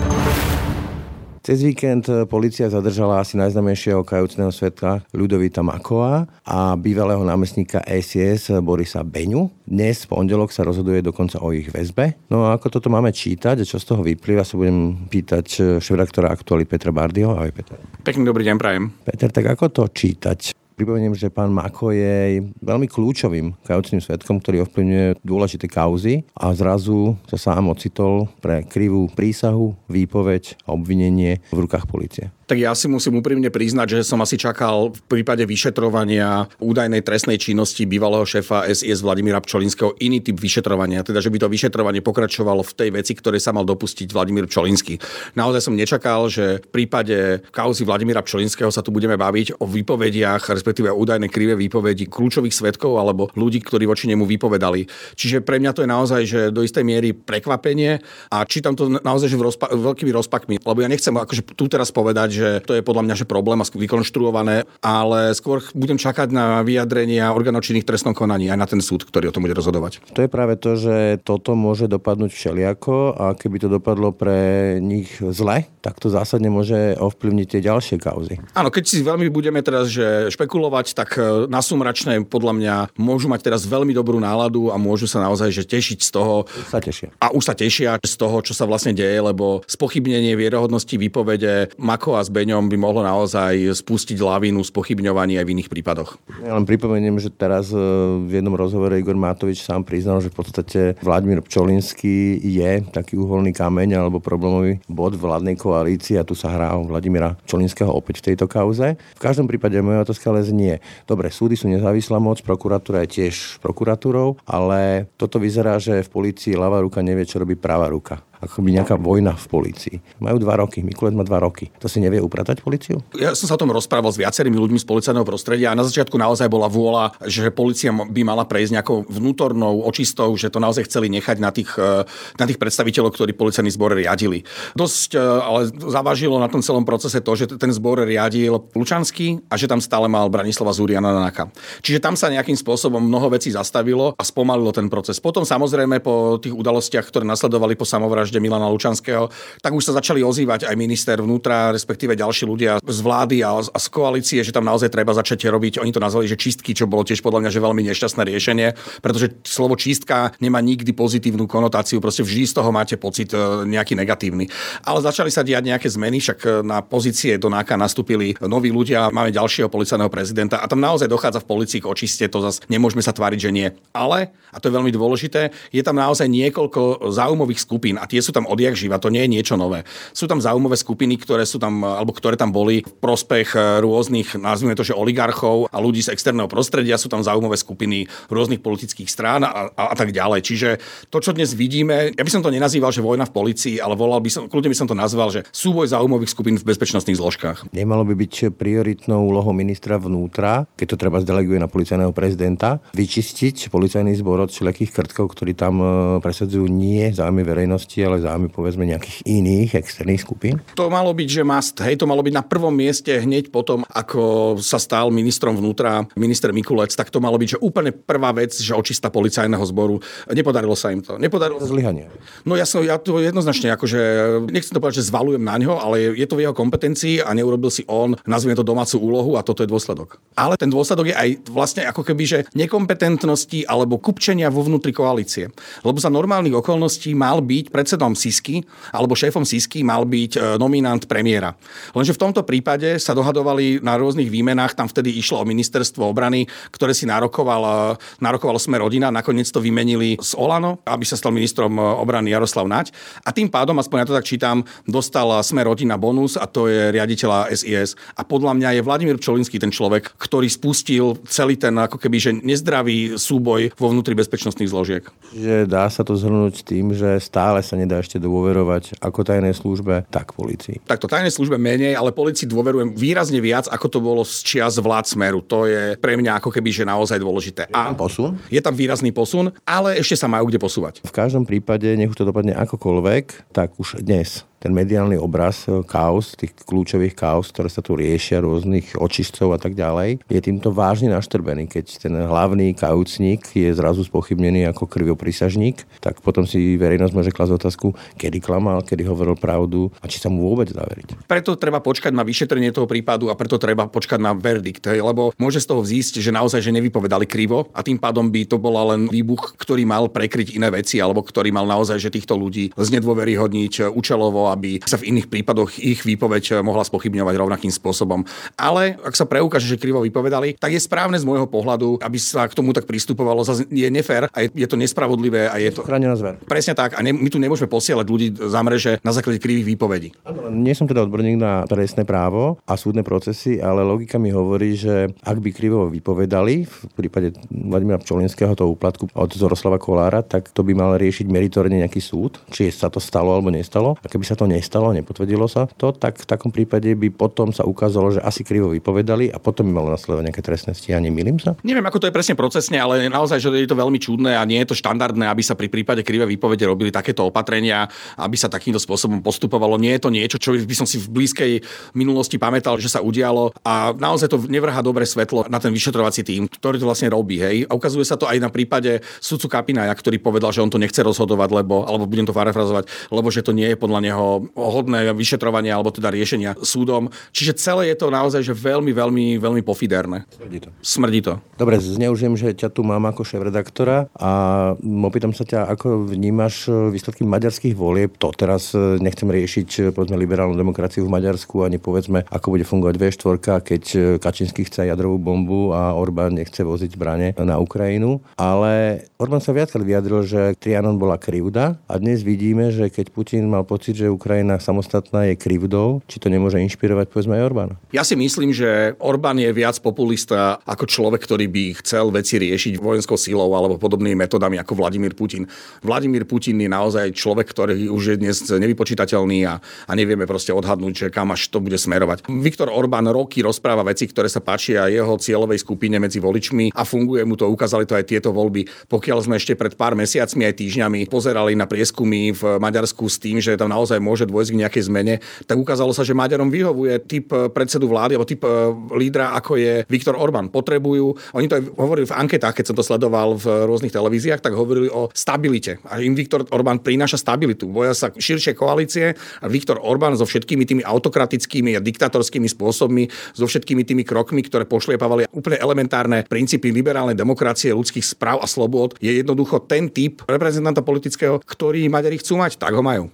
Cez 1.41 1.65
víkend 1.65 2.05
policia 2.29 2.69
zadržala 2.69 3.17
asi 3.17 3.33
najznamejšieho 3.33 4.05
kajúcneho 4.05 4.53
svetka 4.53 5.01
Ľudovita 5.09 5.65
Makova 5.65 6.29
a 6.45 6.77
bývalého 6.77 7.25
námestníka 7.25 7.81
SIS 7.81 8.53
Borisa 8.61 9.01
Beňu. 9.01 9.49
Dnes, 9.65 10.05
pondelok, 10.05 10.53
sa 10.53 10.61
rozhoduje 10.61 11.01
dokonca 11.01 11.41
o 11.41 11.49
ich 11.49 11.73
väzbe. 11.73 12.13
No 12.29 12.45
a 12.45 12.53
ako 12.53 12.77
toto 12.77 12.93
máme 12.93 13.09
čítať 13.09 13.57
a 13.57 13.65
čo 13.65 13.81
z 13.81 13.89
toho 13.89 14.05
vyplýva, 14.05 14.45
sa 14.45 14.53
budem 14.53 15.09
pýtať 15.09 15.81
šéf-redaktora 15.81 16.29
aktuály 16.29 16.69
Petra 16.69 16.93
Bardyho. 16.93 17.33
Ahoj, 17.33 17.49
Peter. 17.49 17.81
Pekný 18.05 18.21
dobrý 18.21 18.45
deň, 18.45 18.55
prajem. 18.61 18.93
Peter, 19.01 19.33
tak 19.33 19.49
ako 19.49 19.73
to 19.73 19.83
čítať? 19.89 20.60
Pripomeniem, 20.81 21.13
že 21.13 21.29
pán 21.29 21.53
Mako 21.53 21.93
je 21.93 22.41
veľmi 22.57 22.89
kľúčovým 22.89 23.53
kajúcným 23.69 24.01
svetkom, 24.01 24.41
ktorý 24.41 24.65
ovplyvňuje 24.65 25.21
dôležité 25.21 25.69
kauzy 25.69 26.25
a 26.33 26.49
zrazu 26.57 27.21
sa 27.29 27.37
sám 27.37 27.69
ocitol 27.69 28.25
pre 28.41 28.65
krivú 28.65 29.05
prísahu, 29.13 29.77
výpoveď 29.85 30.57
a 30.65 30.73
obvinenie 30.73 31.37
v 31.53 31.69
rukách 31.69 31.85
policie 31.85 32.33
tak 32.51 32.59
ja 32.59 32.75
si 32.75 32.91
musím 32.91 33.23
úprimne 33.23 33.47
priznať, 33.47 33.87
že 33.95 33.99
som 34.03 34.19
asi 34.19 34.35
čakal 34.35 34.91
v 34.91 34.99
prípade 35.07 35.47
vyšetrovania 35.47 36.51
údajnej 36.59 36.99
trestnej 36.99 37.39
činnosti 37.39 37.87
bývalého 37.87 38.27
šéfa 38.27 38.67
SIS 38.67 38.99
Vladimíra 38.99 39.39
Pčolinského 39.39 39.95
iný 40.03 40.19
typ 40.19 40.35
vyšetrovania, 40.35 40.99
teda 40.99 41.23
že 41.23 41.31
by 41.31 41.39
to 41.39 41.47
vyšetrovanie 41.47 42.03
pokračovalo 42.03 42.59
v 42.59 42.75
tej 42.75 42.89
veci, 42.91 43.15
ktoré 43.15 43.39
sa 43.39 43.55
mal 43.55 43.63
dopustiť 43.63 44.11
Vladimír 44.11 44.51
Pčolinský. 44.51 44.99
Naozaj 45.39 45.63
som 45.63 45.79
nečakal, 45.79 46.27
že 46.27 46.59
v 46.59 46.83
prípade 46.83 47.39
kauzy 47.55 47.87
Vladimíra 47.87 48.19
Pčolinského 48.19 48.67
sa 48.67 48.83
tu 48.83 48.91
budeme 48.91 49.15
baviť 49.15 49.63
o 49.63 49.65
výpovediach, 49.71 50.51
respektíve 50.51 50.70
údajné 50.79 51.27
krivé 51.27 51.59
výpovedi 51.59 52.07
kľúčových 52.07 52.55
svetkov 52.55 52.95
alebo 52.95 53.27
ľudí, 53.35 53.59
ktorí 53.59 53.83
voči 53.83 54.07
nemu 54.07 54.23
vypovedali. 54.23 54.87
Čiže 55.19 55.43
pre 55.43 55.59
mňa 55.59 55.71
to 55.75 55.83
je 55.83 55.89
naozaj, 55.89 56.21
že 56.23 56.39
do 56.55 56.63
istej 56.63 56.87
miery 56.87 57.11
prekvapenie 57.11 57.99
a 58.31 58.47
čítam 58.47 58.77
to 58.77 58.87
naozaj 58.87 59.27
že 59.27 59.37
v 59.37 59.51
rozpa- 59.51 59.71
veľkými 59.71 60.11
rozpakmi, 60.15 60.55
lebo 60.63 60.79
ja 60.79 60.87
nechcem 60.87 61.11
akože 61.11 61.55
tu 61.55 61.67
teraz 61.67 61.91
povedať, 61.91 62.29
že 62.31 62.47
to 62.63 62.77
je 62.77 62.85
podľa 62.85 63.03
mňa 63.07 63.15
že 63.19 63.25
problém 63.27 63.59
a 63.59 63.65
vykonštruované, 63.67 64.63
ale 64.79 65.33
skôr 65.35 65.59
budem 65.75 65.97
čakať 65.97 66.29
na 66.31 66.61
vyjadrenia 66.61 67.33
orgánov 67.33 67.65
činných 67.65 67.87
trestnom 67.87 68.15
konaní 68.15 68.47
aj 68.53 68.59
na 68.59 68.67
ten 68.69 68.81
súd, 68.83 69.03
ktorý 69.03 69.29
o 69.29 69.35
tom 69.35 69.43
bude 69.43 69.57
rozhodovať. 69.57 70.03
To 70.13 70.21
je 70.21 70.29
práve 70.29 70.55
to, 70.55 70.77
že 70.77 71.19
toto 71.25 71.57
môže 71.57 71.89
dopadnúť 71.89 72.31
všeliako 72.31 73.17
a 73.17 73.25
keby 73.33 73.57
to 73.63 73.67
dopadlo 73.67 74.13
pre 74.13 74.77
nich 74.79 75.09
zle, 75.19 75.65
tak 75.81 75.97
to 75.97 76.13
zásadne 76.13 76.53
môže 76.53 76.93
ovplyvniť 77.01 77.47
tie 77.57 77.61
ďalšie 77.65 77.97
kauzy. 77.97 78.37
Áno, 78.53 78.69
keď 78.69 78.83
si 78.85 79.01
veľmi 79.01 79.27
budeme 79.33 79.59
teraz 79.65 79.89
že 79.89 80.29
špekulovať, 80.29 80.60
tak 80.69 81.17
e, 81.17 81.47
na 81.49 81.63
sumračné 81.63 82.21
podľa 82.27 82.53
mňa 82.53 82.75
môžu 82.99 83.31
mať 83.31 83.41
teraz 83.47 83.65
veľmi 83.65 83.95
dobrú 83.95 84.21
náladu 84.21 84.69
a 84.69 84.77
môžu 84.77 85.09
sa 85.09 85.23
naozaj 85.23 85.49
že 85.49 85.63
tešiť 85.65 85.99
z 86.03 86.09
toho. 86.11 86.45
Sa 86.69 86.77
tešia. 86.77 87.09
A 87.17 87.31
už 87.33 87.43
sa 87.47 87.55
tešia 87.55 87.97
z 88.03 88.13
toho, 88.19 88.43
čo 88.45 88.51
sa 88.51 88.67
vlastne 88.67 88.91
deje, 88.91 89.17
lebo 89.17 89.63
spochybnenie 89.65 90.35
vierohodnosti 90.35 90.93
výpovede 90.93 91.73
Mako 91.79 92.19
a 92.19 92.23
Beňom 92.27 92.71
by 92.71 92.77
mohlo 92.79 93.01
naozaj 93.03 93.75
spustiť 93.75 94.17
lavínu 94.19 94.63
spochybňovaní 94.63 95.35
aj 95.39 95.45
v 95.47 95.53
iných 95.57 95.69
prípadoch. 95.71 96.15
Ja 96.43 96.55
len 96.55 96.63
pripomeniem, 96.67 97.17
že 97.17 97.31
teraz 97.31 97.71
e, 97.71 97.79
v 98.27 98.31
jednom 98.39 98.55
rozhovore 98.55 98.93
Igor 98.95 99.15
Matovič 99.15 99.63
sám 99.63 99.87
priznal, 99.87 100.19
že 100.19 100.31
v 100.31 100.37
podstate 100.37 100.79
Vladimír 100.99 101.43
Pčolinský 101.43 102.39
je 102.41 102.83
taký 102.91 103.15
uholný 103.15 103.55
kameň 103.55 103.99
alebo 104.01 104.19
problémový 104.19 104.83
bod 104.89 105.15
vládnej 105.15 105.55
koalícii 105.55 106.19
a 106.19 106.27
tu 106.27 106.35
sa 106.35 106.51
hrá 106.51 106.75
o 106.75 106.87
Vladimíra 106.87 107.37
Pčolinského 107.45 107.91
opäť 107.91 108.23
v 108.23 108.33
tejto 108.33 108.49
kauze. 108.49 108.97
V 109.15 109.21
každom 109.21 109.45
prípade 109.45 109.77
moja 109.79 110.03
otázka 110.03 110.33
ale 110.33 110.43
znie. 110.51 110.83
Dobre, 111.07 111.31
súdy 111.31 111.55
sú 111.55 111.71
nezávislá 111.71 112.19
moc, 112.19 112.43
prokuratúra 112.43 113.07
je 113.07 113.23
tiež 113.23 113.63
prokuratúrou, 113.63 114.35
ale 114.43 115.07
toto 115.15 115.39
vyzerá, 115.39 115.79
že 115.79 116.03
v 116.03 116.11
polícii 116.11 116.59
ľavá 116.59 116.83
ruka 116.83 116.99
nevie, 116.99 117.23
čo 117.23 117.39
robí 117.39 117.55
pravá 117.55 117.87
ruka 117.87 118.19
ako 118.41 118.65
by 118.65 118.69
nejaká 118.73 118.95
vojna 118.97 119.37
v 119.37 119.45
polícii. 119.47 119.95
Majú 120.17 120.41
dva 120.41 120.57
roky, 120.57 120.81
Mikulet 120.81 121.13
má 121.13 121.21
dva 121.21 121.37
roky. 121.41 121.69
To 121.77 121.85
si 121.85 122.01
nevie 122.01 122.17
upratať 122.17 122.65
policiu? 122.65 123.01
Ja 123.13 123.37
som 123.37 123.45
sa 123.45 123.53
o 123.55 123.61
tom 123.61 123.69
rozprával 123.69 124.09
s 124.09 124.17
viacerými 124.17 124.57
ľuďmi 124.57 124.81
z 124.81 124.85
policajného 124.89 125.25
prostredia 125.25 125.73
a 125.73 125.77
na 125.77 125.85
začiatku 125.85 126.17
naozaj 126.17 126.49
bola 126.49 126.69
vôľa, 126.69 127.17
že 127.25 127.53
policia 127.53 127.93
by 127.93 128.21
mala 128.25 128.49
prejsť 128.49 128.81
nejakou 128.81 129.05
vnútornou 129.09 129.85
očistou, 129.85 130.33
že 130.37 130.49
to 130.49 130.57
naozaj 130.57 130.89
chceli 130.89 131.13
nechať 131.13 131.37
na 131.37 131.53
tých, 131.53 131.73
eh, 131.77 132.05
na 132.41 132.45
tých 132.47 132.57
predstaviteľov, 132.57 133.13
ktorí 133.13 133.37
policajný 133.37 133.69
zbor 133.73 133.93
riadili. 133.93 134.41
Dosť 134.73 135.09
eh, 135.15 135.21
ale 135.21 135.69
zavažilo 135.69 136.41
na 136.41 136.47
tom 136.47 136.63
celom 136.63 136.87
procese 136.87 137.21
to, 137.21 137.31
že 137.37 137.45
ten 137.59 137.69
zbor 137.69 138.01
riadil 138.01 138.69
Lučanský 138.73 139.43
a 139.51 139.59
že 139.59 139.67
tam 139.67 139.83
stále 139.83 140.07
mal 140.07 140.31
Branislava 140.31 140.73
Zúriana 140.73 141.11
Nanaka. 141.11 141.51
Čiže 141.83 141.99
tam 141.99 142.15
sa 142.15 142.31
nejakým 142.31 142.55
spôsobom 142.55 143.03
mnoho 143.03 143.33
vecí 143.35 143.51
zastavilo 143.51 144.15
a 144.15 144.23
spomalilo 144.23 144.71
ten 144.71 144.87
proces. 144.87 145.19
Potom 145.19 145.43
samozrejme 145.43 145.99
po 145.99 146.39
tých 146.39 146.55
udalostiach, 146.55 147.03
ktoré 147.03 147.27
nasledovali 147.27 147.75
po 147.75 147.83
samovražde 147.83 148.30
vražde 148.31 148.39
Milana 148.39 148.71
Lučanského, 148.71 149.27
tak 149.59 149.75
už 149.75 149.91
sa 149.91 149.99
začali 149.99 150.23
ozývať 150.23 150.71
aj 150.71 150.75
minister 150.79 151.19
vnútra, 151.19 151.75
respektíve 151.75 152.15
ďalší 152.15 152.47
ľudia 152.47 152.79
z 152.79 152.99
vlády 153.03 153.43
a, 153.43 153.59
a 153.59 153.77
z 153.77 153.87
koalície, 153.91 154.39
že 154.39 154.55
tam 154.55 154.63
naozaj 154.63 154.87
treba 154.87 155.11
začať 155.11 155.51
robiť. 155.51 155.83
Oni 155.83 155.91
to 155.91 155.99
nazvali, 155.99 156.31
že 156.31 156.39
čistky, 156.39 156.71
čo 156.71 156.87
bolo 156.87 157.03
tiež 157.03 157.19
podľa 157.19 157.43
mňa 157.43 157.51
že 157.51 157.59
veľmi 157.59 157.83
nešťastné 157.91 158.23
riešenie, 158.23 158.67
pretože 159.03 159.35
slovo 159.43 159.75
čistka 159.75 160.31
nemá 160.39 160.63
nikdy 160.63 160.95
pozitívnu 160.95 161.43
konotáciu, 161.43 161.99
proste 161.99 162.23
vždy 162.23 162.47
z 162.47 162.53
toho 162.55 162.71
máte 162.71 162.95
pocit 162.95 163.35
e, 163.35 163.67
nejaký 163.67 163.99
negatívny. 163.99 164.47
Ale 164.87 165.03
začali 165.03 165.27
sa 165.27 165.43
diať 165.43 165.67
nejaké 165.67 165.91
zmeny, 165.91 166.23
však 166.23 166.39
e, 166.47 166.49
na 166.63 166.79
pozície 166.79 167.35
do 167.35 167.51
NAKA 167.51 167.75
nastúpili 167.75 168.39
noví 168.39 168.71
ľudia, 168.71 169.11
máme 169.11 169.35
ďalšieho 169.35 169.67
policajného 169.67 170.07
prezidenta 170.07 170.63
a 170.63 170.69
tam 170.71 170.79
naozaj 170.79 171.11
dochádza 171.11 171.43
v 171.43 171.49
policii 171.51 171.83
k 171.83 171.89
očiste, 171.91 172.23
to 172.31 172.39
zase 172.39 172.63
nemôžeme 172.71 173.03
sa 173.03 173.11
tváriť, 173.11 173.39
že 173.41 173.51
nie. 173.51 173.67
Ale, 173.91 174.31
a 174.53 174.57
to 174.61 174.71
je 174.71 174.77
veľmi 174.79 174.93
dôležité, 174.93 175.51
je 175.73 175.83
tam 175.83 175.99
naozaj 175.99 176.29
niekoľko 176.29 177.01
záujmových 177.09 177.59
skupín 177.59 177.95
a 177.97 178.05
tie 178.05 178.20
sú 178.21 178.31
tam 178.31 178.47
odjak 178.47 178.77
živa, 178.77 179.01
to 179.01 179.09
nie 179.09 179.25
je 179.25 179.33
niečo 179.33 179.55
nové. 179.57 179.83
Sú 180.13 180.29
tam 180.29 180.39
záujmové 180.39 180.77
skupiny, 180.77 181.17
ktoré 181.19 181.43
sú 181.45 181.57
tam, 181.57 181.83
alebo 181.83 182.13
ktoré 182.13 182.37
tam 182.37 182.53
boli 182.53 182.85
v 182.85 182.93
prospech 183.01 183.57
e, 183.57 183.59
rôznych, 183.81 184.37
nazvime 184.37 184.77
to, 184.77 184.85
že 184.85 184.97
oligarchov 184.97 185.67
a 185.69 185.77
ľudí 185.81 186.05
z 186.05 186.13
externého 186.13 186.47
prostredia, 186.47 187.01
sú 187.01 187.09
tam 187.09 187.25
záujmové 187.25 187.57
skupiny 187.57 188.05
rôznych 188.29 188.61
politických 188.61 189.09
strán 189.09 189.43
a, 189.43 189.73
a, 189.73 189.83
a 189.91 189.95
tak 189.97 190.13
ďalej. 190.13 190.39
Čiže 190.45 190.69
to, 191.09 191.17
čo 191.19 191.33
dnes 191.33 191.53
vidíme, 191.57 192.13
ja 192.13 192.23
by 192.23 192.31
som 192.31 192.45
to 192.45 192.53
nenazýval, 192.53 192.93
že 192.93 193.03
vojna 193.03 193.25
v 193.27 193.35
policii, 193.35 193.75
ale 193.81 193.95
volal 193.97 194.21
by 194.21 194.29
som, 194.29 194.43
kľudne 194.45 194.71
by 194.71 194.77
som 194.77 194.87
to 194.89 194.95
nazval, 194.97 195.33
že 195.33 195.47
súboj 195.49 195.89
záujmových 195.89 196.31
skupín 196.31 196.55
v 196.57 196.67
bezpečnostných 196.67 197.17
zložkách. 197.17 197.57
Nemalo 197.73 198.05
by 198.05 198.13
byť 198.13 198.53
prioritnou 198.55 199.23
úlohou 199.23 199.55
ministra 199.55 199.95
vnútra, 199.95 200.67
keď 200.75 200.87
to 200.93 200.99
treba 200.99 201.23
zdeleguje 201.23 201.57
na 201.61 201.71
policajného 201.71 202.11
prezidenta, 202.11 202.83
vyčistiť 202.91 203.71
policajný 203.71 204.17
zbor 204.19 204.43
od 204.43 204.51
všelijakých 204.51 204.91
krtkov, 204.91 205.31
ktorí 205.31 205.55
tam 205.55 205.79
e, 205.79 205.87
presadzujú 206.19 206.67
nie 206.67 207.13
zájmy 207.15 207.47
verejnosti, 207.47 207.95
ale 208.03 208.10
zájmy 208.19 208.51
povedzme 208.51 208.83
nejakých 208.83 209.23
iných 209.23 209.77
externých 209.77 210.25
skupín? 210.25 210.59
To 210.75 210.91
malo 210.91 211.15
byť, 211.15 211.29
že 211.29 211.43
must. 211.47 211.77
Hej, 211.79 212.01
to 212.01 212.09
malo 212.09 212.25
byť 212.25 212.33
na 212.35 212.43
prvom 212.43 212.73
mieste 212.73 213.13
hneď 213.13 213.53
potom, 213.53 213.85
ako 213.87 214.55
sa 214.59 214.81
stal 214.81 215.13
ministrom 215.13 215.55
vnútra 215.55 216.03
minister 216.17 216.51
Mikulec, 216.51 216.91
tak 216.97 217.13
to 217.13 217.21
malo 217.21 217.37
byť, 217.37 217.55
že 217.55 217.61
úplne 217.61 217.93
prvá 217.93 218.33
vec, 218.33 218.51
že 218.57 218.73
očista 218.73 219.13
policajného 219.13 219.63
zboru. 219.69 220.01
Nepodarilo 220.33 220.73
sa 220.73 220.89
im 220.89 221.05
to. 221.05 221.15
Nepodarilo 221.21 221.61
Zlyhanie. 221.61 222.09
No 222.43 222.57
ja, 222.57 222.65
som, 222.65 222.81
ja 222.81 222.97
to 222.97 223.21
jednoznačne, 223.21 223.71
akože, 223.77 224.01
nechcem 224.49 224.73
to 224.73 224.81
povedať, 224.81 225.05
že 225.05 225.13
zvalujem 225.13 225.43
na 225.45 225.55
ňo, 225.61 225.77
ale 225.77 226.17
je 226.17 226.25
to 226.25 226.35
v 226.39 226.49
jeho 226.49 226.55
kompetencii 226.57 227.21
a 227.21 227.29
neurobil 227.37 227.69
si 227.69 227.85
on, 227.85 228.17
nazvime 228.25 228.57
to 228.57 228.65
domácu 228.65 228.97
úlohu 228.97 229.37
a 229.37 229.45
toto 229.45 229.61
je 229.61 229.69
dôsledok. 229.69 230.17
Ale 230.33 230.57
ten 230.57 230.71
dôsledok 230.71 231.11
je 231.11 231.15
aj 231.15 231.29
vlastne 231.51 231.83
ako 231.85 232.01
keby, 232.01 232.23
že 232.25 232.39
nekompetentnosti 232.55 233.67
alebo 233.67 234.01
kupčenia 234.01 234.49
vo 234.49 234.65
vnútri 234.65 234.95
koalície. 234.95 235.51
Lebo 235.85 235.99
za 235.99 236.09
normálnych 236.09 236.55
okolností 236.57 237.13
mal 237.13 237.43
byť 237.43 237.69
predsedom 238.01 238.17
Sisky 238.17 238.65
alebo 238.89 239.13
šéfom 239.13 239.45
Sisky 239.45 239.85
mal 239.85 240.09
byť 240.09 240.31
e, 240.33 240.39
nominant 240.57 241.05
premiéra. 241.05 241.53
Lenže 241.93 242.17
v 242.17 242.21
tomto 242.25 242.41
prípade 242.41 242.97
sa 242.97 243.13
dohadovali 243.13 243.77
na 243.85 243.93
rôznych 243.93 244.25
výmenách, 244.25 244.73
tam 244.73 244.89
vtedy 244.89 245.13
išlo 245.21 245.45
o 245.45 245.45
ministerstvo 245.45 246.09
obrany, 246.09 246.49
ktoré 246.73 246.97
si 246.97 247.05
narokoval, 247.05 247.61
e, 247.61 248.01
narokoval 248.25 248.57
Smer 248.57 248.81
rodina, 248.81 249.13
nakoniec 249.13 249.45
to 249.53 249.61
vymenili 249.61 250.17
z 250.17 250.33
Olano, 250.33 250.81
aby 250.89 251.05
sa 251.05 251.13
stal 251.13 251.29
ministrom 251.29 251.77
e, 251.77 251.81
obrany 252.01 252.33
Jaroslav 252.33 252.65
Naď. 252.65 252.89
A 253.21 253.29
tým 253.29 253.53
pádom, 253.53 253.77
aspoň 253.77 253.97
ja 254.01 254.07
to 254.09 254.17
tak 254.17 254.25
čítam, 254.25 254.65
dostal 254.89 255.29
Smer 255.45 255.69
rodina 255.69 256.01
bonus 256.01 256.41
a 256.41 256.49
to 256.49 256.65
je 256.65 256.89
riaditeľa 256.89 257.53
SIS. 257.53 257.93
A 258.17 258.25
podľa 258.25 258.57
mňa 258.57 258.69
je 258.79 258.85
Vladimír 258.85 259.21
Pčolinský 259.21 259.61
ten 259.61 259.69
človek, 259.69 260.17
ktorý 260.17 260.49
spustil 260.49 261.21
celý 261.29 261.53
ten 261.53 261.77
ako 261.77 262.01
keby 262.01 262.17
že 262.17 262.31
nezdravý 262.33 263.17
súboj 263.17 263.73
vo 263.77 263.87
vnútri 263.93 264.17
bezpečnostných 264.17 264.71
zložiek. 264.71 265.03
Že 265.35 265.69
dá 265.69 265.85
sa 265.91 266.01
to 266.01 266.17
zhrnúť 266.17 266.63
tým, 266.63 266.95
že 266.95 267.19
stále 267.19 267.59
sa 267.59 267.75
nedá 267.75 267.90
ešte 267.99 268.21
dôverovať 268.21 269.03
ako 269.03 269.19
tajnej 269.27 269.51
službe, 269.51 270.07
tak 270.07 270.31
policii. 270.31 270.79
Takto 270.87 271.11
tajnej 271.11 271.35
službe 271.35 271.59
menej, 271.59 271.99
ale 271.99 272.15
policii 272.15 272.47
dôverujem 272.47 272.95
výrazne 272.95 273.43
viac, 273.43 273.67
ako 273.67 273.87
to 273.91 273.99
bolo 273.99 274.23
z 274.23 274.39
čias 274.47 274.79
vlád 274.79 275.11
Smeru. 275.11 275.43
To 275.51 275.67
je 275.67 275.99
pre 275.99 276.15
mňa 276.15 276.39
ako 276.39 276.53
keby 276.53 276.69
že 276.71 276.83
naozaj 276.85 277.17
dôležité. 277.17 277.67
Je 277.67 277.75
tam 277.75 277.97
posun? 277.97 278.31
Je 278.47 278.61
tam 278.61 278.75
výrazný 278.77 279.11
posun, 279.11 279.51
ale 279.65 279.97
ešte 279.99 280.15
sa 280.15 280.29
majú 280.29 280.47
kde 280.47 280.61
posúvať. 280.61 281.03
V 281.03 281.11
každom 281.11 281.43
prípade, 281.43 281.89
nech 281.97 282.13
už 282.13 282.21
to 282.21 282.29
dopadne 282.29 282.53
akokoľvek, 282.55 283.51
tak 283.51 283.75
už 283.81 283.99
dnes 284.05 284.45
ten 284.61 284.77
mediálny 284.77 285.17
obraz 285.17 285.65
e, 285.65 285.81
kaos, 285.81 286.37
tých 286.37 286.53
kľúčových 286.69 287.17
kaos, 287.17 287.49
ktoré 287.49 287.65
sa 287.73 287.81
tu 287.81 287.97
riešia, 287.97 288.45
rôznych 288.45 288.93
očistcov 288.93 289.57
a 289.57 289.59
tak 289.59 289.73
ďalej, 289.73 290.21
je 290.29 290.39
týmto 290.39 290.69
vážne 290.69 291.09
naštrbený. 291.09 291.65
Keď 291.65 292.05
ten 292.05 292.13
hlavný 292.13 292.77
kaucník 292.77 293.49
je 293.57 293.73
zrazu 293.73 294.05
spochybnený 294.05 294.69
ako 294.69 294.85
krvioprisažník, 294.85 295.81
tak 295.97 296.21
potom 296.21 296.45
si 296.45 296.77
verejnosť 296.77 297.13
môže 297.17 297.33
klasť 297.33 297.57
otázku, 297.57 297.97
kedy 298.21 298.37
klamal, 298.37 298.85
kedy 298.85 299.01
hovoril 299.09 299.33
pravdu 299.33 299.89
a 299.97 300.05
či 300.05 300.21
sa 300.21 300.29
mu 300.29 300.45
vôbec 300.45 300.69
dá 300.69 300.85
veriť. 300.85 301.25
Preto 301.25 301.57
treba 301.57 301.81
počkať 301.81 302.13
na 302.13 302.21
vyšetrenie 302.21 302.69
toho 302.69 302.85
prípadu 302.85 303.33
a 303.33 303.35
preto 303.35 303.57
treba 303.57 303.89
počkať 303.89 304.21
na 304.21 304.37
verdikt, 304.37 304.85
lebo 304.85 305.33
môže 305.41 305.57
z 305.57 305.73
toho 305.73 305.81
vzísť, 305.81 306.21
že 306.21 306.29
naozaj 306.29 306.61
že 306.61 306.69
nevypovedali 306.77 307.25
krivo 307.25 307.73
a 307.73 307.81
tým 307.81 307.97
pádom 307.97 308.29
by 308.29 308.45
to 308.45 308.61
bola 308.61 308.93
len 308.93 309.09
výbuch, 309.09 309.57
ktorý 309.57 309.89
mal 309.89 310.05
prekryť 310.13 310.53
iné 310.53 310.69
veci 310.69 311.01
alebo 311.01 311.25
ktorý 311.25 311.49
mal 311.49 311.65
naozaj 311.65 311.97
že 311.97 312.13
týchto 312.13 312.37
ľudí 312.37 312.69
znedôveryhodniť 312.77 313.89
účelovo 313.89 314.50
aby 314.51 314.83
sa 314.83 314.99
v 314.99 315.15
iných 315.15 315.31
prípadoch 315.31 315.79
ich 315.79 316.03
výpoveď 316.03 316.61
mohla 316.61 316.83
spochybňovať 316.83 317.35
rovnakým 317.39 317.71
spôsobom. 317.71 318.27
Ale 318.59 318.99
ak 319.01 319.15
sa 319.15 319.25
preukáže, 319.25 319.71
že 319.71 319.79
krivo 319.79 320.03
vypovedali, 320.03 320.59
tak 320.59 320.75
je 320.75 320.81
správne 320.83 321.17
z 321.17 321.25
môjho 321.25 321.47
pohľadu, 321.47 322.03
aby 322.03 322.17
sa 322.19 322.45
k 322.45 322.53
tomu 322.53 322.75
tak 322.75 322.85
pristupovalo. 322.85 323.43
Je 323.71 323.87
nefér 323.87 324.27
a 324.29 324.37
je, 324.43 324.51
je 324.53 324.67
to 324.67 324.75
nespravodlivé 324.75 325.47
a 325.47 325.55
je 325.57 325.71
to... 325.71 325.81
Chránená 325.87 326.19
zver. 326.19 326.37
Presne 326.45 326.75
tak. 326.75 326.97
A 326.97 327.01
ne, 327.01 327.15
my 327.15 327.29
tu 327.31 327.39
nemôžeme 327.39 327.71
posielať 327.71 328.05
ľudí 328.05 328.27
za 328.35 328.59
mreže 328.61 328.99
na 329.01 329.11
základe 329.15 329.39
krivých 329.39 329.75
výpovedí. 329.75 330.09
Nie 330.51 330.75
som 330.75 330.85
teda 330.85 331.07
odborník 331.07 331.39
na 331.39 331.63
trestné 331.65 332.03
právo 332.03 332.59
a 332.67 332.75
súdne 332.75 333.01
procesy, 333.01 333.63
ale 333.63 333.85
logika 333.85 334.19
mi 334.19 334.29
hovorí, 334.33 334.75
že 334.75 335.09
ak 335.23 335.37
by 335.39 335.49
krivo 335.55 335.87
vypovedali, 335.87 336.67
v 336.67 336.77
prípade 336.97 337.37
Vladimíra 337.49 338.01
Pčolinského 338.01 338.53
toho 338.57 338.73
úplatku 338.73 339.07
od 339.13 339.29
Zoroslava 339.31 339.79
Kolára, 339.79 340.21
tak 340.25 340.51
to 340.51 340.65
by 340.65 340.75
mal 340.75 340.97
riešiť 340.97 341.27
meritorne 341.29 341.79
nejaký 341.81 342.01
súd, 342.03 342.41
či 342.51 342.67
sa 342.73 342.91
to 342.91 342.99
stalo 342.99 343.31
alebo 343.31 343.53
nestalo. 343.53 343.95
A 344.01 344.07
keby 344.09 344.25
sa 344.27 344.35
to 344.35 344.40
nestalo, 344.45 344.93
nepotvrdilo 344.93 345.45
sa 345.49 345.65
to, 345.65 345.91
tak 345.91 346.21
v 346.21 346.25
takom 346.27 346.53
prípade 346.53 346.93
by 346.93 347.09
potom 347.13 347.49
sa 347.51 347.65
ukázalo, 347.65 348.13
že 348.15 348.21
asi 348.21 348.45
krivo 348.45 348.71
vypovedali 348.71 349.33
a 349.33 349.37
potom 349.41 349.67
by 349.69 349.73
malo 349.73 349.89
nasledovať 349.93 350.23
nejaké 350.29 350.41
trestné 350.45 350.71
stíhanie. 350.77 351.09
Milím 351.09 351.41
sa? 351.41 351.57
Neviem, 351.65 351.83
ako 351.85 352.01
to 352.01 352.07
je 352.07 352.15
presne 352.15 352.35
procesne, 352.37 352.77
ale 352.79 353.09
naozaj, 353.11 353.41
že 353.41 353.49
je 353.51 353.69
to 353.69 353.77
veľmi 353.77 353.99
čudné 353.99 354.37
a 354.37 354.47
nie 354.47 354.61
je 354.63 354.71
to 354.71 354.79
štandardné, 354.79 355.27
aby 355.27 355.43
sa 355.43 355.57
pri 355.57 355.67
prípade 355.67 356.05
krivé 356.05 356.23
výpovede 356.29 356.63
robili 356.63 356.93
takéto 356.93 357.27
opatrenia, 357.27 357.89
aby 358.17 358.37
sa 358.39 358.47
takýmto 358.47 358.79
spôsobom 358.79 359.19
postupovalo. 359.19 359.75
Nie 359.81 359.99
je 359.99 360.01
to 360.07 360.09
niečo, 360.13 360.37
čo 360.39 360.55
by 360.55 360.75
som 360.77 360.87
si 360.87 361.01
v 361.01 361.11
blízkej 361.11 361.51
minulosti 361.97 362.39
pamätal, 362.39 362.79
že 362.79 362.87
sa 362.87 363.03
udialo 363.03 363.51
a 363.65 363.91
naozaj 363.91 364.31
to 364.31 364.37
nevrhá 364.47 364.79
dobre 364.79 365.03
svetlo 365.03 365.49
na 365.51 365.59
ten 365.59 365.75
vyšetrovací 365.75 366.23
tým, 366.23 366.47
ktorý 366.47 366.79
to 366.79 366.87
vlastne 366.87 367.11
robí. 367.11 367.41
Hej. 367.41 367.67
A 367.67 367.75
ukazuje 367.75 368.07
sa 368.07 368.15
to 368.15 368.29
aj 368.29 368.39
na 368.39 368.47
prípade 368.47 369.03
sudcu 369.19 369.51
Kapinaja, 369.51 369.91
ktorý 369.91 370.21
povedal, 370.21 370.55
že 370.55 370.63
on 370.63 370.71
to 370.71 370.79
nechce 370.79 370.99
rozhodovať, 371.03 371.49
lebo, 371.51 371.83
alebo 371.83 372.07
budem 372.07 372.23
to 372.23 372.35
parafrazovať, 372.35 373.11
lebo 373.11 373.27
že 373.27 373.43
to 373.43 373.51
nie 373.51 373.67
je 373.73 373.77
podľa 373.77 373.99
neho 373.99 374.25
hodné 374.55 375.11
vyšetrovania 375.11 375.75
alebo 375.75 375.91
teda 375.91 376.13
riešenia 376.13 376.55
súdom. 376.61 377.09
Čiže 377.35 377.57
celé 377.57 377.83
je 377.91 377.97
to 377.99 378.07
naozaj 378.13 378.41
že 378.45 378.55
veľmi, 378.55 378.91
veľmi, 378.93 379.25
veľmi 379.41 379.61
pofiderné. 379.65 380.29
Smrdí 380.31 380.59
to. 380.63 380.69
Smrdí 380.79 381.19
to. 381.25 381.33
Dobre, 381.57 381.81
zneužijem, 381.81 382.35
že 382.37 382.55
ťa 382.55 382.69
tu 382.71 382.85
mám 382.85 383.03
ako 383.09 383.25
šéf-redaktora 383.25 384.09
a 384.17 384.31
opýtam 384.77 385.35
sa 385.35 385.43
ťa, 385.43 385.67
ako 385.67 386.07
vnímaš 386.09 386.69
výsledky 386.69 387.25
maďarských 387.25 387.75
volieb. 387.75 388.15
To 388.19 388.29
teraz 388.35 388.75
e, 388.75 388.99
nechcem 388.99 389.27
riešiť 389.29 389.69
e, 389.69 389.81
povedzme 389.95 390.19
liberálnu 390.19 390.53
demokraciu 390.53 391.07
v 391.07 391.13
Maďarsku 391.13 391.63
ani 391.63 391.81
povedzme, 391.81 392.27
ako 392.27 392.47
bude 392.53 392.65
fungovať 392.67 392.95
V4, 392.97 393.35
keď 393.63 393.83
e, 393.93 393.99
Kačinsky 394.19 394.67
chce 394.67 394.89
jadrovú 394.91 395.17
bombu 395.17 395.71
a 395.71 395.95
Orbán 395.95 396.35
nechce 396.35 396.61
voziť 396.61 396.93
zbrane 396.93 397.27
na 397.39 397.57
Ukrajinu. 397.57 398.19
Ale 398.35 399.05
Orbán 399.21 399.39
sa 399.39 399.55
viackrát 399.55 399.81
vyjadril, 399.81 400.21
že 400.25 400.41
Trianon 400.59 400.99
bola 400.99 401.17
krivda 401.17 401.79
a 401.87 401.93
dnes 401.97 402.21
vidíme, 402.21 402.69
že 402.69 402.91
keď 402.91 403.13
Putin 403.13 403.47
mal 403.47 403.63
pocit, 403.63 403.97
že 403.97 404.11
Ukrajina 404.21 404.61
samostatná 404.61 405.33
je 405.33 405.33
krivdou, 405.33 406.05
či 406.05 406.21
to 406.21 406.29
nemôže 406.29 406.61
inšpirovať 406.61 407.09
povedzme 407.09 407.41
aj 407.41 407.41
Orbána? 407.41 407.73
Ja 407.89 408.05
si 408.05 408.13
myslím, 408.13 408.53
že 408.53 408.93
Orbán 409.01 409.41
je 409.41 409.49
viac 409.49 409.81
populista 409.81 410.61
ako 410.61 410.85
človek, 410.85 411.25
ktorý 411.25 411.49
by 411.49 411.81
chcel 411.81 412.13
veci 412.13 412.37
riešiť 412.37 412.77
vojenskou 412.77 413.17
silou 413.17 413.49
alebo 413.57 413.81
podobnými 413.81 414.13
metodami 414.13 414.61
ako 414.61 414.77
Vladimír 414.77 415.17
Putin. 415.17 415.49
Vladimír 415.81 416.29
Putin 416.29 416.61
je 416.61 416.69
naozaj 416.69 417.17
človek, 417.17 417.49
ktorý 417.49 417.89
už 417.89 418.13
je 418.13 418.15
dnes 418.21 418.37
nevypočítateľný 418.45 419.49
a, 419.49 419.57
a 419.57 419.91
nevieme 419.97 420.29
proste 420.29 420.53
odhadnúť, 420.53 420.93
že 420.93 421.07
kam 421.09 421.33
až 421.33 421.49
to 421.49 421.57
bude 421.57 421.81
smerovať. 421.81 422.29
Viktor 422.29 422.69
Orbán 422.69 423.09
roky 423.09 423.41
rozpráva 423.41 423.81
veci, 423.81 424.05
ktoré 424.05 424.29
sa 424.29 424.45
páčia 424.45 424.85
jeho 424.85 425.17
cieľovej 425.17 425.65
skupine 425.65 425.97
medzi 425.97 426.21
voličmi 426.21 426.77
a 426.77 426.85
funguje 426.85 427.25
mu 427.25 427.33
to, 427.33 427.49
ukázali 427.49 427.89
to 427.89 427.97
aj 427.97 428.05
tieto 428.05 428.29
voľby. 428.29 428.69
Pokiaľ 428.85 429.17
sme 429.25 429.41
ešte 429.41 429.57
pred 429.57 429.73
pár 429.73 429.97
mesiacmi 429.97 430.45
aj 430.45 430.61
týždňami 430.61 431.09
pozerali 431.09 431.57
na 431.57 431.65
prieskumy 431.65 432.37
v 432.37 432.61
Maďarsku 432.61 433.09
s 433.09 433.17
tým, 433.17 433.41
že 433.41 433.57
tam 433.57 433.73
naozaj 433.73 434.10
môže 434.11 434.27
dôjsť 434.27 434.51
k 434.51 434.59
nejakej 434.67 434.83
zmene, 434.91 435.15
tak 435.47 435.55
ukázalo 435.55 435.95
sa, 435.95 436.03
že 436.03 436.11
Maďarom 436.11 436.51
vyhovuje 436.51 436.99
typ 437.07 437.31
predsedu 437.55 437.87
vlády 437.87 438.19
alebo 438.19 438.27
typ 438.27 438.43
lídra, 438.91 439.31
ako 439.39 439.55
je 439.55 439.87
Viktor 439.87 440.19
Orbán. 440.19 440.51
Potrebujú, 440.51 441.15
oni 441.31 441.47
to 441.47 441.55
aj 441.55 441.63
hovorili 441.79 442.03
v 442.11 442.17
anketách, 442.19 442.59
keď 442.59 442.65
som 442.67 442.75
to 442.75 442.83
sledoval 442.83 443.39
v 443.39 443.63
rôznych 443.71 443.95
televíziách, 443.95 444.43
tak 444.43 444.51
hovorili 444.51 444.91
o 444.91 445.07
stabilite. 445.15 445.79
A 445.87 446.03
im 446.03 446.11
Viktor 446.11 446.43
Orbán 446.51 446.83
prináša 446.83 447.15
stabilitu. 447.15 447.71
Boja 447.71 447.95
sa 447.95 448.11
širšie 448.11 448.51
koalície 448.51 449.15
a 449.39 449.47
Viktor 449.47 449.79
Orbán 449.79 450.19
so 450.19 450.27
všetkými 450.27 450.67
tými 450.67 450.83
autokratickými 450.83 451.77
a 451.77 451.81
diktatorskými 451.81 452.51
spôsobmi, 452.51 453.07
so 453.31 453.47
všetkými 453.47 453.87
tými 453.87 454.03
krokmi, 454.03 454.43
ktoré 454.43 454.67
pošliepavali 454.67 455.31
úplne 455.31 455.61
elementárne 455.61 456.27
princípy 456.27 456.73
liberálnej 456.73 457.15
demokracie, 457.15 457.71
ľudských 457.71 458.03
správ 458.03 458.41
a 458.41 458.47
slobôd, 458.49 458.97
je 458.99 459.21
jednoducho 459.21 459.61
ten 459.63 459.87
typ 459.87 460.25
reprezentanta 460.25 460.81
politického, 460.81 461.39
ktorý 461.45 461.85
Maďari 461.87 462.17
chcú 462.19 462.41
mať, 462.41 462.57
tak 462.57 462.73
ho 462.73 462.83
majú. 462.83 463.13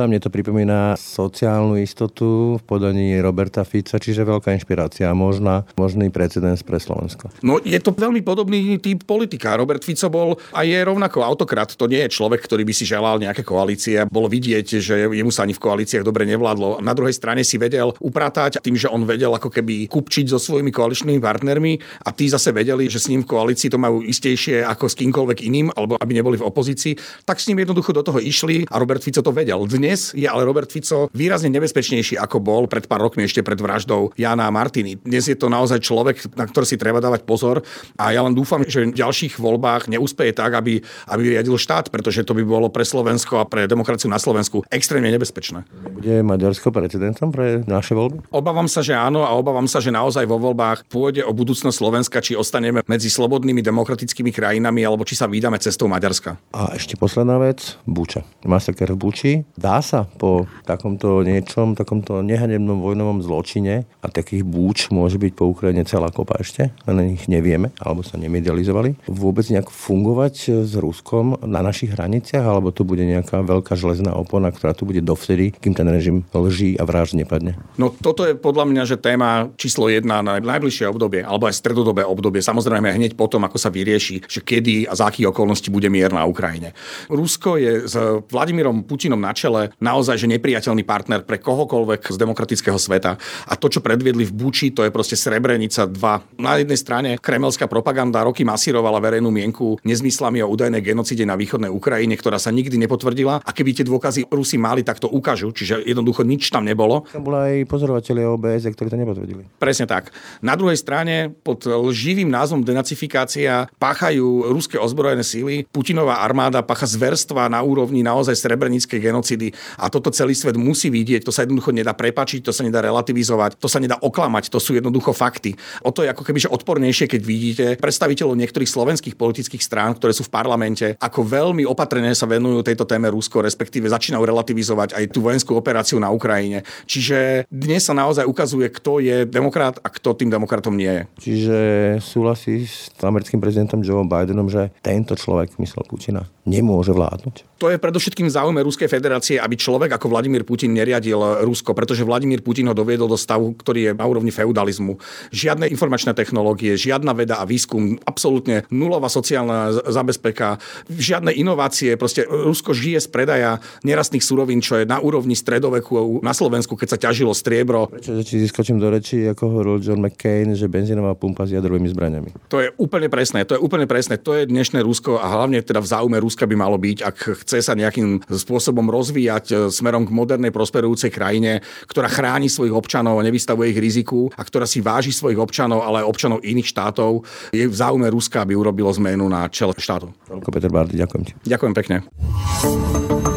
Istota, 0.00 0.16
mne 0.16 0.24
to 0.24 0.32
pripomína 0.32 0.96
sociálnu 0.96 1.76
istotu 1.76 2.56
v 2.56 2.62
podaní 2.64 3.20
Roberta 3.20 3.68
Fica, 3.68 4.00
čiže 4.00 4.24
veľká 4.24 4.48
inšpirácia 4.56 5.12
a 5.12 5.12
možná, 5.12 5.68
možný 5.76 6.08
precedens 6.08 6.64
pre 6.64 6.80
Slovensko. 6.80 7.28
No 7.44 7.60
je 7.60 7.76
to 7.84 7.92
veľmi 7.92 8.24
podobný 8.24 8.80
typ 8.80 9.04
politika. 9.04 9.60
Robert 9.60 9.84
Fico 9.84 10.08
bol 10.08 10.40
a 10.56 10.64
je 10.64 10.80
rovnako 10.80 11.20
autokrat. 11.20 11.76
To 11.76 11.84
nie 11.84 12.00
je 12.08 12.16
človek, 12.16 12.40
ktorý 12.40 12.64
by 12.64 12.72
si 12.72 12.88
želal 12.88 13.20
nejaké 13.20 13.44
koalície. 13.44 14.08
Bolo 14.08 14.32
vidieť, 14.32 14.80
že 14.80 15.04
jemu 15.04 15.28
sa 15.28 15.44
ani 15.44 15.52
v 15.52 15.68
koalíciách 15.68 16.00
dobre 16.00 16.24
nevládlo. 16.24 16.80
Na 16.80 16.96
druhej 16.96 17.12
strane 17.12 17.44
si 17.44 17.60
vedel 17.60 17.92
upratať 18.00 18.64
tým, 18.64 18.80
že 18.80 18.88
on 18.88 19.04
vedel 19.04 19.36
ako 19.36 19.52
keby 19.52 19.84
kupčiť 19.92 20.32
so 20.32 20.40
svojimi 20.40 20.72
koaličnými 20.72 21.20
partnermi 21.20 21.76
a 22.08 22.16
tí 22.16 22.24
zase 22.24 22.56
vedeli, 22.56 22.88
že 22.88 23.04
s 23.04 23.12
ním 23.12 23.20
v 23.20 23.36
koalícii 23.36 23.68
to 23.68 23.76
majú 23.76 24.00
istejšie 24.00 24.64
ako 24.64 24.88
s 24.88 24.96
kýmkoľvek 24.96 25.44
iným, 25.44 25.68
alebo 25.76 26.00
aby 26.00 26.16
neboli 26.16 26.40
v 26.40 26.48
opozícii, 26.48 26.96
tak 27.28 27.36
s 27.36 27.52
ním 27.52 27.68
jednoducho 27.68 27.92
do 27.92 28.00
toho 28.00 28.16
išli 28.16 28.64
a 28.64 28.80
Robert 28.80 29.04
Fico 29.04 29.20
to 29.20 29.28
vedel. 29.28 29.60
Dnes 29.80 30.12
je 30.12 30.28
ale 30.28 30.44
Robert 30.44 30.68
Fico 30.68 31.08
výrazne 31.16 31.48
nebezpečnejší, 31.56 32.20
ako 32.20 32.36
bol 32.36 32.68
pred 32.68 32.84
pár 32.84 33.00
rokmi 33.00 33.24
ešte 33.24 33.40
pred 33.40 33.56
vraždou 33.56 34.12
Jana 34.12 34.44
a 34.44 34.52
Martiny. 34.52 35.00
Dnes 35.00 35.24
je 35.24 35.32
to 35.32 35.48
naozaj 35.48 35.80
človek, 35.80 36.36
na 36.36 36.44
ktorý 36.44 36.68
si 36.68 36.76
treba 36.76 37.00
dávať 37.00 37.24
pozor 37.24 37.64
a 37.96 38.12
ja 38.12 38.20
len 38.20 38.36
dúfam, 38.36 38.60
že 38.60 38.92
v 38.92 38.92
ďalších 38.92 39.40
voľbách 39.40 39.88
neúspeje 39.88 40.36
tak, 40.36 40.52
aby, 40.52 40.84
aby 41.08 41.22
riadil 41.32 41.56
štát, 41.56 41.88
pretože 41.88 42.28
to 42.28 42.36
by 42.36 42.44
bolo 42.44 42.68
pre 42.68 42.84
Slovensko 42.84 43.40
a 43.40 43.48
pre 43.48 43.64
demokraciu 43.64 44.12
na 44.12 44.20
Slovensku 44.20 44.68
extrémne 44.68 45.08
nebezpečné. 45.08 45.64
Bude 45.96 46.20
Maďarsko 46.28 46.68
precedentom 46.76 47.32
pre 47.32 47.64
naše 47.64 47.96
voľby? 47.96 48.28
Obávam 48.36 48.68
sa, 48.68 48.84
že 48.84 48.92
áno 48.92 49.24
a 49.24 49.32
obávam 49.32 49.64
sa, 49.64 49.80
že 49.80 49.88
naozaj 49.88 50.28
vo 50.28 50.36
voľbách 50.36 50.92
pôjde 50.92 51.24
o 51.24 51.32
budúcnosť 51.32 51.72
Slovenska, 51.80 52.20
či 52.20 52.36
ostaneme 52.36 52.84
medzi 52.84 53.08
slobodnými 53.08 53.64
demokratickými 53.64 54.28
krajinami, 54.28 54.84
alebo 54.84 55.08
či 55.08 55.16
sa 55.16 55.24
vydáme 55.24 55.56
cestou 55.56 55.88
Maďarska. 55.88 56.36
A 56.52 56.76
ešte 56.76 57.00
posledná 57.00 57.40
vec, 57.40 57.80
Buča. 57.88 58.28
Masaker 58.44 58.92
v 58.92 59.00
Buči 59.00 59.30
či 59.30 59.44
dá 59.70 59.78
sa 59.78 60.02
po 60.02 60.50
takomto 60.66 61.22
niečom, 61.22 61.78
takomto 61.78 62.26
nehanebnom 62.26 62.82
vojnovom 62.82 63.22
zločine 63.22 63.86
a 64.02 64.10
takých 64.10 64.42
búč 64.42 64.90
môže 64.90 65.14
byť 65.14 65.32
po 65.38 65.46
Ukrajine 65.46 65.86
celá 65.86 66.10
kopa 66.10 66.42
ešte, 66.42 66.74
len 66.90 67.14
ich 67.14 67.30
nevieme, 67.30 67.70
alebo 67.78 68.02
sa 68.02 68.18
nemedializovali, 68.18 69.06
vôbec 69.06 69.46
nejak 69.46 69.70
fungovať 69.70 70.66
s 70.66 70.74
Ruskom 70.74 71.38
na 71.46 71.62
našich 71.62 71.94
hraniciach, 71.94 72.42
alebo 72.42 72.74
to 72.74 72.82
bude 72.82 73.06
nejaká 73.06 73.46
veľká 73.46 73.78
železná 73.78 74.10
opona, 74.18 74.50
ktorá 74.50 74.74
tu 74.74 74.82
bude 74.82 74.98
dovtedy, 74.98 75.54
kým 75.54 75.78
ten 75.78 75.86
režim 75.86 76.26
lží 76.34 76.74
a 76.74 76.82
vražd 76.82 77.14
nepadne? 77.14 77.54
No 77.78 77.94
toto 77.94 78.26
je 78.26 78.34
podľa 78.34 78.66
mňa, 78.66 78.82
že 78.90 78.98
téma 78.98 79.54
číslo 79.54 79.86
jedna 79.86 80.18
na 80.18 80.42
najbližšie 80.42 80.90
obdobie, 80.90 81.22
alebo 81.22 81.46
aj 81.46 81.54
stredodobé 81.54 82.02
obdobie, 82.02 82.42
samozrejme 82.42 82.90
hneď 82.90 83.14
potom, 83.14 83.46
ako 83.46 83.60
sa 83.60 83.70
vyrieši, 83.70 84.26
že 84.26 84.42
kedy 84.42 84.90
a 84.90 84.98
za 84.98 85.06
akých 85.06 85.30
okolností 85.30 85.70
bude 85.70 85.86
mier 85.86 86.10
na 86.10 86.26
Ukrajine. 86.26 86.74
Rusko 87.06 87.54
je 87.60 87.86
s 87.86 87.94
Vladimírom 88.26 88.82
Putinom 88.82 89.20
na 89.20 89.30
čele 89.36 89.59
naozaj 89.82 90.16
že 90.20 90.30
nepriateľný 90.30 90.82
partner 90.88 91.20
pre 91.24 91.36
kohokoľvek 91.42 92.08
z 92.08 92.16
demokratického 92.16 92.78
sveta. 92.80 93.20
A 93.48 93.54
to, 93.56 93.68
čo 93.68 93.84
predviedli 93.84 94.24
v 94.24 94.32
Buči, 94.32 94.72
to 94.72 94.86
je 94.86 94.94
proste 94.94 95.18
Srebrenica 95.18 95.84
2. 95.84 96.40
Na 96.40 96.56
jednej 96.56 96.78
strane 96.80 97.10
kremelská 97.20 97.68
propaganda 97.68 98.24
roky 98.24 98.46
masírovala 98.46 99.02
verejnú 99.02 99.28
mienku 99.28 99.76
nezmyslami 99.84 100.40
o 100.40 100.50
údajnej 100.50 100.80
genocide 100.80 101.28
na 101.28 101.36
východnej 101.36 101.68
Ukrajine, 101.68 102.16
ktorá 102.16 102.40
sa 102.40 102.54
nikdy 102.54 102.80
nepotvrdila. 102.86 103.44
A 103.44 103.50
keby 103.50 103.76
tie 103.76 103.84
dôkazy 103.84 104.30
Rusi 104.30 104.56
mali, 104.56 104.86
tak 104.86 105.02
to 105.02 105.10
ukážu. 105.10 105.50
Čiže 105.50 105.84
jednoducho 105.84 106.22
nič 106.24 106.48
tam 106.48 106.64
nebolo. 106.64 107.04
Tam 107.10 107.26
boli 107.26 107.38
aj 107.38 107.54
pozorovateľe 107.68 108.22
OBS, 108.30 108.64
ktorí 108.70 108.88
to 108.88 108.98
nepotvrdili. 109.00 109.42
Presne 109.58 109.84
tak. 109.90 110.14
Na 110.40 110.54
druhej 110.54 110.78
strane 110.78 111.32
pod 111.32 111.66
lživým 111.66 112.30
názvom 112.30 112.62
denacifikácia 112.62 113.66
páchajú 113.80 114.52
ruské 114.52 114.78
ozbrojené 114.78 115.26
síly. 115.26 115.66
Putinová 115.70 116.22
armáda 116.22 116.62
pácha 116.62 116.86
zverstva 116.86 117.50
na 117.50 117.60
úrovni 117.64 118.04
naozaj 118.04 118.36
srebrenickej 118.36 119.00
genocidy 119.00 119.49
a 119.78 119.86
toto 119.92 120.10
celý 120.10 120.34
svet 120.34 120.56
musí 120.56 120.88
vidieť, 120.90 121.26
to 121.26 121.32
sa 121.34 121.46
jednoducho 121.46 121.70
nedá 121.74 121.94
prepačiť, 121.94 122.44
to 122.44 122.52
sa 122.54 122.62
nedá 122.66 122.80
relativizovať, 122.82 123.60
to 123.60 123.68
sa 123.68 123.78
nedá 123.82 123.96
oklamať, 124.00 124.48
to 124.50 124.58
sú 124.58 124.76
jednoducho 124.76 125.12
fakty. 125.12 125.54
O 125.84 125.90
to 125.94 126.06
je 126.06 126.12
ako 126.12 126.22
keby 126.24 126.38
že 126.40 126.52
odpornejšie, 126.52 127.06
keď 127.10 127.20
vidíte 127.22 127.66
predstaviteľov 127.80 128.38
niektorých 128.38 128.70
slovenských 128.70 129.14
politických 129.18 129.62
strán, 129.62 129.96
ktoré 129.96 130.14
sú 130.14 130.24
v 130.26 130.32
parlamente, 130.32 130.96
ako 130.96 131.20
veľmi 131.26 131.64
opatrne 131.68 132.12
sa 132.16 132.24
venujú 132.28 132.64
tejto 132.64 132.86
téme 132.86 133.10
Rusko, 133.12 133.44
respektíve 133.44 133.90
začínajú 133.90 134.22
relativizovať 134.22 134.96
aj 134.96 135.04
tú 135.10 135.24
vojenskú 135.24 135.52
operáciu 135.58 135.98
na 135.98 136.08
Ukrajine. 136.12 136.62
Čiže 136.86 137.48
dnes 137.50 137.82
sa 137.84 137.92
naozaj 137.96 138.24
ukazuje, 138.24 138.70
kto 138.70 139.02
je 139.02 139.26
demokrat 139.26 139.80
a 139.82 139.88
kto 139.90 140.14
tým 140.14 140.30
demokratom 140.30 140.76
nie 140.76 140.88
je. 140.88 141.02
Čiže 141.20 141.56
súhlasí 142.04 142.68
s 142.68 142.92
americkým 143.00 143.40
prezidentom 143.40 143.80
Joe 143.80 144.04
Bidenom, 144.04 144.52
že 144.52 144.70
tento 144.84 145.16
človek, 145.16 145.56
myslel 145.58 145.84
Putina, 145.88 146.22
nemôže 146.44 146.92
vládnuť? 146.94 147.60
To 147.60 147.68
je 147.68 147.76
predovšetkým 147.76 148.28
záujme 148.28 148.64
Ruskej 148.64 148.88
federácie, 148.88 149.36
aby 149.40 149.56
človek 149.56 149.96
ako 149.96 150.12
Vladimír 150.12 150.44
Putin 150.44 150.76
neriadil 150.76 151.42
Rusko, 151.42 151.72
pretože 151.72 152.04
Vladimír 152.04 152.44
Putin 152.44 152.68
ho 152.68 152.76
doviedol 152.76 153.08
do 153.08 153.16
stavu, 153.16 153.56
ktorý 153.56 153.80
je 153.80 153.92
na 153.96 154.04
úrovni 154.04 154.28
feudalizmu. 154.28 155.00
Žiadne 155.32 155.66
informačné 155.72 156.12
technológie, 156.12 156.76
žiadna 156.76 157.16
veda 157.16 157.40
a 157.40 157.48
výskum, 157.48 157.96
absolútne 158.04 158.68
nulová 158.68 159.08
sociálna 159.08 159.72
zabezpeka, 159.88 160.60
žiadne 160.92 161.32
inovácie. 161.32 161.96
Proste 161.96 162.28
Rusko 162.28 162.76
žije 162.76 163.00
z 163.00 163.08
predaja 163.08 163.50
nerastných 163.82 164.22
surovín, 164.22 164.60
čo 164.60 164.76
je 164.76 164.84
na 164.84 165.00
úrovni 165.00 165.32
stredoveku 165.32 166.20
na 166.20 166.36
Slovensku, 166.36 166.76
keď 166.76 166.88
sa 166.92 166.98
ťažilo 166.98 167.32
striebro. 167.32 167.88
Prečo 167.88 168.20
či 168.20 168.44
ziskočím 168.44 168.76
do 168.76 168.92
reči, 168.92 169.24
ako 169.30 169.42
hovoril 169.48 169.80
John 169.80 170.04
McCain, 170.04 170.52
že 170.52 170.68
benzínová 170.68 171.16
pumpa 171.16 171.48
s 171.48 171.56
jadrovými 171.56 171.88
zbraniami? 171.88 172.30
To 172.52 172.58
je 172.60 172.68
úplne 172.76 173.08
presné, 173.08 173.46
to 173.46 173.56
je 173.56 173.62
úplne 173.62 173.86
presné. 173.86 174.18
To 174.20 174.36
je 174.36 174.44
dnešné 174.50 174.82
Rusko 174.82 175.22
a 175.22 175.26
hlavne 175.30 175.62
teda 175.62 175.78
v 175.78 175.88
záujme 175.88 176.18
Ruska 176.18 176.44
by 176.44 176.56
malo 176.58 176.76
byť, 176.76 176.98
ak 177.06 177.16
chce 177.46 177.62
sa 177.62 177.78
nejakým 177.78 178.26
spôsobom 178.26 178.90
rozvíjať 178.90 179.29
e, 179.30 179.70
smerom 179.70 180.02
k 180.08 180.10
modernej 180.10 180.50
prosperujúcej 180.50 181.14
krajine, 181.14 181.62
ktorá 181.86 182.10
chráni 182.10 182.50
svojich 182.50 182.74
občanov 182.74 183.22
a 183.22 183.26
nevystavuje 183.26 183.70
ich 183.70 183.78
riziku 183.78 184.28
a 184.34 184.42
ktorá 184.42 184.66
si 184.66 184.82
váži 184.82 185.14
svojich 185.14 185.38
občanov, 185.38 185.86
ale 185.86 186.02
aj 186.02 186.10
občanov 186.10 186.38
iných 186.42 186.68
štátov, 186.70 187.22
je 187.54 187.70
v 187.70 187.74
záujme 187.74 188.10
Ruska, 188.10 188.42
aby 188.42 188.58
urobilo 188.58 188.90
zmenu 188.98 189.30
na 189.30 189.46
čele 189.46 189.72
štátu. 189.78 190.10
Peter 190.50 190.72
Bardy, 190.72 190.98
ďakujem 190.98 191.22
ti. 191.22 191.32
Ďakujem 191.46 191.74
pekne. 191.78 193.29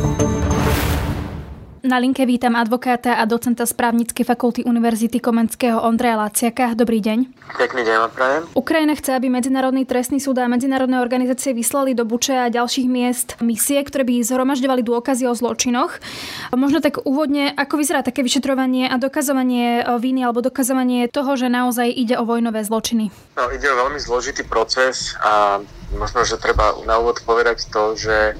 Na 1.83 1.99
linke 1.99 2.23
vítam 2.23 2.55
advokáta 2.55 3.19
a 3.19 3.27
docenta 3.27 3.67
z 3.67 3.75
právnickej 3.75 4.23
fakulty 4.23 4.63
Univerzity 4.63 5.19
Komenského 5.19 5.83
Ondreja 5.83 6.15
Laciaka. 6.15 6.71
Dobrý 6.79 7.03
deň. 7.03 7.27
Pekný 7.59 7.83
deň, 7.83 8.07
prajem. 8.07 8.47
Ukrajina 8.55 8.95
chce, 8.95 9.11
aby 9.11 9.27
Medzinárodný 9.27 9.83
trestný 9.83 10.23
súd 10.23 10.39
a 10.39 10.47
medzinárodné 10.47 11.03
organizácie 11.03 11.51
vyslali 11.51 11.91
do 11.91 12.07
Buče 12.07 12.39
a 12.39 12.47
ďalších 12.47 12.87
miest 12.87 13.35
misie, 13.43 13.83
ktoré 13.83 14.07
by 14.07 14.23
zhromažďovali 14.23 14.79
dôkazy 14.79 15.27
o 15.27 15.35
zločinoch. 15.35 15.99
Možno 16.55 16.79
tak 16.79 17.03
úvodne, 17.03 17.51
ako 17.51 17.75
vyzerá 17.75 17.99
také 17.99 18.23
vyšetrovanie 18.23 18.87
a 18.87 18.95
dokazovanie 18.95 19.83
viny 19.83 20.23
alebo 20.23 20.39
dokazovanie 20.39 21.11
toho, 21.11 21.35
že 21.35 21.51
naozaj 21.51 21.91
ide 21.91 22.15
o 22.15 22.23
vojnové 22.23 22.63
zločiny? 22.63 23.11
No, 23.35 23.51
ide 23.51 23.67
o 23.67 23.75
veľmi 23.75 23.99
zložitý 23.99 24.47
proces 24.47 25.19
a 25.19 25.59
možno, 25.95 26.25
že 26.25 26.41
treba 26.41 26.73
na 26.83 26.97
úvod 26.99 27.21
povedať 27.23 27.69
to, 27.69 27.95
že 27.95 28.35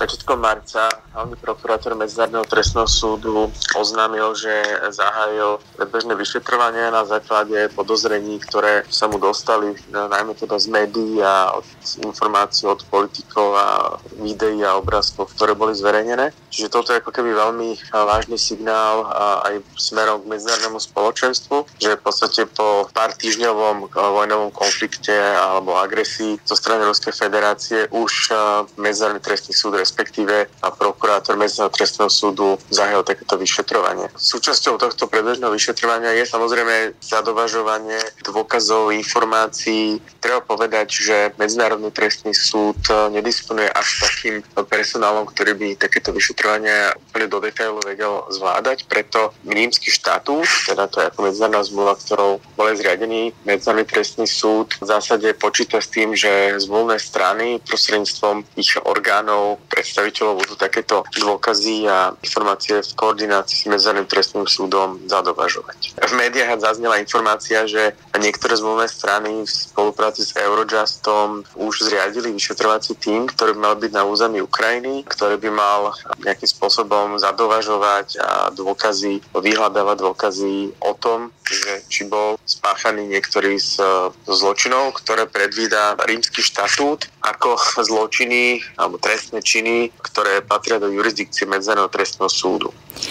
začiatkom 0.00 0.40
marca 0.40 0.88
hlavný 1.12 1.36
prokurátor 1.36 1.92
Medzinárodného 1.92 2.48
trestného 2.48 2.88
súdu 2.88 3.52
oznámil, 3.76 4.32
že 4.32 4.52
zahájil 4.94 5.60
predbežné 5.76 6.16
vyšetrovanie 6.16 6.88
na 6.88 7.04
základe 7.04 7.68
podozrení, 7.76 8.40
ktoré 8.40 8.88
sa 8.88 9.12
mu 9.12 9.20
dostali 9.20 9.76
najmä 9.92 10.32
teda 10.40 10.56
z 10.56 10.66
médií 10.72 11.20
a 11.20 11.52
od 11.60 11.66
informácií 12.00 12.64
od 12.64 12.80
politikov 12.88 13.52
a 13.52 13.68
videí 14.16 14.64
a 14.64 14.80
obrázkov, 14.80 15.36
ktoré 15.36 15.52
boli 15.52 15.76
zverejnené. 15.76 16.32
Čiže 16.48 16.72
toto 16.72 16.96
je 16.96 17.04
ako 17.04 17.12
keby 17.12 17.36
veľmi 17.36 17.76
vážny 17.92 18.40
signál 18.40 19.04
aj 19.44 19.60
smerom 19.76 20.24
k 20.24 20.30
medzinárodnému 20.32 20.80
spoločenstvu, 20.80 21.76
že 21.76 22.00
v 22.00 22.02
podstate 22.02 22.48
po 22.48 22.88
pár 22.96 23.12
týždňovom 23.20 23.92
vojnovom 23.92 24.50
konflikte 24.54 25.12
alebo 25.36 25.76
agresii 25.76 26.40
zo 26.48 26.56
strany 26.56 26.88
Ruskej 26.90 27.14
federácie 27.14 27.86
už 27.94 28.34
Medzinárodný 28.74 29.22
trestný 29.22 29.54
súd, 29.54 29.78
respektíve 29.78 30.50
a 30.58 30.68
prokurátor 30.74 31.38
Medzinárodného 31.38 31.78
trestného 31.78 32.10
súdu 32.10 32.58
zahájil 32.66 33.06
takéto 33.06 33.38
vyšetrovanie. 33.38 34.10
Súčasťou 34.18 34.74
tohto 34.74 35.06
predbežného 35.06 35.54
vyšetrovania 35.54 36.18
je 36.18 36.26
samozrejme 36.26 36.98
zadovažovanie 36.98 38.02
dôkazov, 38.26 38.90
informácií. 38.90 40.02
Treba 40.18 40.42
povedať, 40.42 40.88
že 40.90 41.16
Medzinárodný 41.38 41.94
trestný 41.94 42.34
súd 42.34 42.76
nedisponuje 43.14 43.70
až 43.70 43.88
takým 44.02 44.42
personálom, 44.66 45.30
ktorý 45.30 45.54
by 45.54 45.68
takéto 45.78 46.10
vyšetrovania 46.10 46.90
úplne 46.98 47.30
do 47.30 47.38
detailu 47.38 47.78
vedel 47.86 48.26
zvládať. 48.34 48.90
Preto 48.90 49.30
rímsky 49.46 49.94
štatút, 49.94 50.48
teda 50.66 50.90
to 50.90 51.00
je 51.00 51.08
ako 51.14 51.20
medzinárodná 51.22 51.62
zmluva, 51.62 51.94
ktorou 51.94 52.42
bol 52.58 52.66
zriadený 52.74 53.30
Medzinárodný 53.46 53.86
trestný 53.86 54.26
súd, 54.26 54.74
v 54.80 54.86
zásade 54.90 55.30
počíta 55.38 55.78
s 55.78 55.92
tým, 55.92 56.16
že 56.16 56.58
zmluvné 56.80 56.96
strany 56.96 57.46
prostredníctvom 57.60 58.40
ich 58.56 58.72
orgánov, 58.88 59.60
predstaviteľov 59.68 60.40
budú 60.40 60.54
takéto 60.56 61.04
dôkazy 61.20 61.84
a 61.84 62.16
informácie 62.24 62.80
v 62.80 62.96
koordinácii 62.96 63.68
s 63.68 63.68
Medzinárodným 63.68 64.08
trestným 64.08 64.48
súdom 64.48 64.96
zadovažovať. 65.04 66.00
V 66.00 66.12
médiách 66.16 66.56
zaznela 66.56 66.96
informácia, 66.96 67.68
že 67.68 67.92
niektoré 68.16 68.56
zmluvné 68.56 68.88
strany 68.88 69.44
v 69.44 69.52
spolupráci 69.52 70.24
s 70.24 70.32
Eurojustom 70.40 71.44
už 71.60 71.84
zriadili 71.84 72.32
vyšetrovací 72.32 72.96
tým, 72.96 73.28
ktorý 73.28 73.52
by 73.52 73.60
mal 73.60 73.76
byť 73.76 73.92
na 73.92 74.02
území 74.08 74.40
Ukrajiny, 74.40 75.04
ktorý 75.04 75.36
by 75.36 75.50
mal 75.52 75.92
nejakým 76.24 76.48
spôsobom 76.48 77.20
zadovažovať 77.20 78.16
a 78.24 78.48
dôkazy, 78.56 79.20
vyhľadávať 79.36 79.96
dôkazy 80.00 80.72
o 80.80 80.96
tom, 80.96 81.28
že 81.44 81.82
či 81.90 82.06
bol 82.06 82.38
spáchaný 82.46 83.10
niektorý 83.10 83.58
z 83.58 83.82
zločinov, 84.24 84.94
ktoré 85.02 85.26
predvída 85.26 85.98
rímsky 86.06 86.40
štatút 86.66 87.08
ako 87.22 87.56
zločiny 87.80 88.60
alebo 88.76 88.98
trestné 88.98 89.40
činy, 89.40 89.94
ktoré 90.02 90.42
patria 90.44 90.82
do 90.82 90.90
jurisdikcie 90.90 91.46
Medzinárodného 91.46 91.92
trestného 91.92 92.28
súdu. 92.32 92.68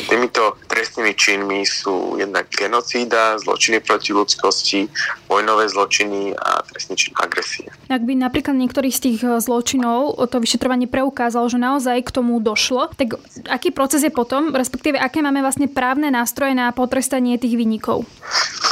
Týmito 0.10 0.58
trestnými 0.70 1.14
činmi 1.14 1.62
sú 1.66 2.18
jednak 2.18 2.50
genocída, 2.50 3.38
zločiny 3.42 3.82
proti 3.82 4.12
ľudskosti, 4.14 4.90
vojnové 5.30 5.70
zločiny 5.70 6.34
a 6.34 6.62
trestný 6.66 6.96
čin 6.98 7.14
agresie. 7.18 7.68
Ak 7.90 8.06
by 8.06 8.14
napríklad 8.18 8.58
niektorý 8.58 8.90
z 8.94 9.00
tých 9.10 9.20
eh, 9.26 9.38
zločinov 9.42 10.18
to 10.30 10.38
vyšetrovanie 10.42 10.90
preukázalo, 10.90 11.46
že 11.50 11.62
naozaj 11.62 12.06
k 12.06 12.14
tomu 12.14 12.38
došlo, 12.42 12.92
tak 12.94 13.18
aký 13.50 13.70
proces 13.74 14.06
je 14.06 14.12
potom, 14.14 14.54
respektíve 14.54 14.98
aké 14.98 15.22
máme 15.22 15.42
vlastne 15.42 15.70
právne 15.70 16.10
nástroje 16.14 16.54
na 16.54 16.70
potrestanie 16.74 17.38
tých 17.38 17.56
vynikov? 17.56 18.06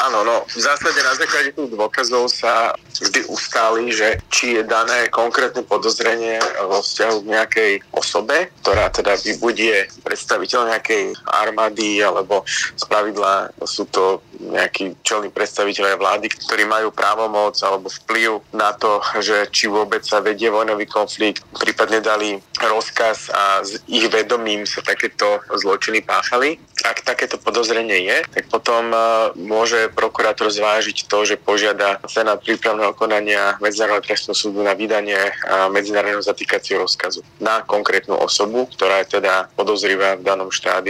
Áno, 0.07 0.21
no 0.21 0.45
v 0.45 0.59
zásade 0.61 0.99
na 1.01 1.13
základe 1.17 1.53
tých 1.53 1.73
dôkazov 1.73 2.29
sa 2.29 2.77
vždy 3.01 3.29
ustáli, 3.29 3.89
že 3.93 4.21
či 4.29 4.57
je 4.57 4.63
dané 4.65 5.09
konkrétne 5.09 5.65
podozrenie 5.65 6.37
vo 6.65 6.81
vzťahu 6.81 7.15
k 7.25 7.31
nejakej 7.33 7.71
osobe, 7.93 8.53
ktorá 8.61 8.89
teda 8.93 9.17
vybudie 9.21 9.89
predstaviteľ 10.05 10.73
nejakej 10.73 10.96
armády 11.25 12.01
alebo 12.01 12.43
z 12.47 12.83
pravidla 12.87 13.51
sú 13.65 13.85
to 13.89 14.21
nejakí 14.37 14.93
čelní 15.01 15.33
predstaviteľe 15.33 15.97
vlády, 15.97 16.29
ktorí 16.29 16.69
majú 16.69 16.93
právomoc 16.93 17.57
alebo 17.65 17.89
vplyv 17.89 18.41
na 18.53 18.73
to, 18.77 19.01
že 19.19 19.49
či 19.49 19.65
vôbec 19.67 20.05
sa 20.05 20.21
vedie 20.21 20.53
vojnový 20.53 20.85
konflikt, 20.85 21.43
prípadne 21.57 21.99
dali 21.99 22.37
rozkaz 22.57 23.33
a 23.33 23.65
s 23.65 23.81
ich 23.89 24.05
vedomím 24.09 24.65
sa 24.69 24.81
takéto 24.85 25.41
zločiny 25.49 26.05
páchali. 26.05 26.61
Ak 26.85 27.01
takéto 27.01 27.41
podozrenie 27.41 28.05
je, 28.05 28.17
tak 28.29 28.45
potom 28.53 28.93
e, 28.93 28.97
môže 29.41 29.89
prokurátor 29.97 30.53
zvážiť 30.53 31.09
to, 31.09 31.25
že 31.25 31.41
požiada 31.41 31.97
cena 32.05 32.37
prípravného 32.37 32.93
konania 32.93 33.57
Medzinárodného 33.57 34.05
trestného 34.05 34.37
súdu 34.37 34.61
na 34.61 34.77
vydanie 34.77 35.17
e, 35.17 35.31
medzinárodného 35.73 36.21
zatýkacieho 36.21 36.85
rozkazu 36.85 37.25
na 37.41 37.65
konkrétnu 37.65 38.15
osobu, 38.15 38.69
ktorá 38.69 39.03
je 39.03 39.19
teda 39.19 39.49
podozrivá 39.57 40.15
v 40.15 40.25
danom 40.25 40.53
štádiu 40.53 40.86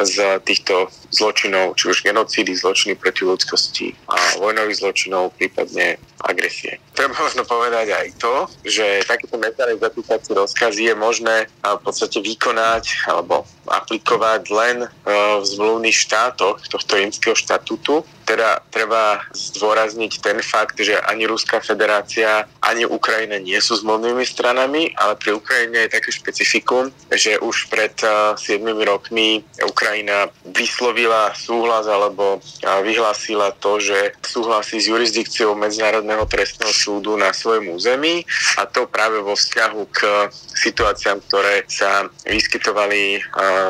z 0.00 0.16
týchto 0.46 0.88
zločinov, 1.10 1.76
či 1.76 1.90
už 1.90 2.06
genocídy, 2.06 2.54
zločiny 2.56 2.96
proti 2.96 3.26
ľudskosti 3.26 3.92
a 4.08 4.16
vojnových 4.40 4.80
zločinov, 4.80 5.34
prípadne 5.36 5.98
agresie. 6.24 6.78
Treba 6.94 7.16
možno 7.16 7.44
povedať 7.48 7.96
aj 7.96 8.06
to, 8.20 8.34
že 8.64 9.04
takýto 9.08 9.40
medzinárodný 9.40 9.80
zatýkací 9.80 10.30
rozkaz 10.36 10.76
je 10.76 10.92
možné 10.92 11.48
v 11.64 11.80
podstate 11.80 12.20
vykonať 12.20 13.08
alebo 13.08 13.48
aplikovať 13.68 14.42
len 14.52 14.76
v 15.04 15.44
zmluvných 15.44 15.96
štátoch 15.96 16.60
tohto 16.68 16.92
rímskeho 16.96 17.36
štatútu. 17.36 18.04
Teda 18.30 18.62
treba 18.70 19.26
zdôrazniť 19.34 20.22
ten 20.22 20.38
fakt, 20.38 20.78
že 20.78 20.94
ani 21.02 21.26
Ruská 21.26 21.58
federácia, 21.58 22.46
ani 22.62 22.86
Ukrajina 22.86 23.42
nie 23.42 23.58
sú 23.58 23.74
zmluvnými 23.82 24.22
stranami, 24.22 24.94
ale 24.94 25.18
pri 25.18 25.34
Ukrajine 25.34 25.90
je 25.90 25.94
také 25.98 26.14
špecifikum, 26.14 26.94
že 27.10 27.42
už 27.42 27.66
pred 27.66 27.90
7 27.98 28.38
rokmi 28.86 29.42
Ukrajina 29.66 30.30
vyslovila 30.46 31.34
súhlas 31.34 31.90
alebo 31.90 32.38
vyhlásila 32.62 33.50
to, 33.58 33.82
že 33.82 34.14
súhlasí 34.22 34.78
s 34.78 34.86
jurisdikciou 34.86 35.58
Medzinárodného 35.58 36.22
trestného 36.30 36.70
súdu 36.70 37.18
na 37.18 37.34
svojom 37.34 37.74
území 37.74 38.22
a 38.62 38.70
to 38.70 38.86
práve 38.86 39.18
vo 39.26 39.34
vzťahu 39.34 39.80
k 39.90 40.30
situáciám, 40.54 41.18
ktoré 41.26 41.66
sa 41.66 42.06
vyskytovali 42.22 43.18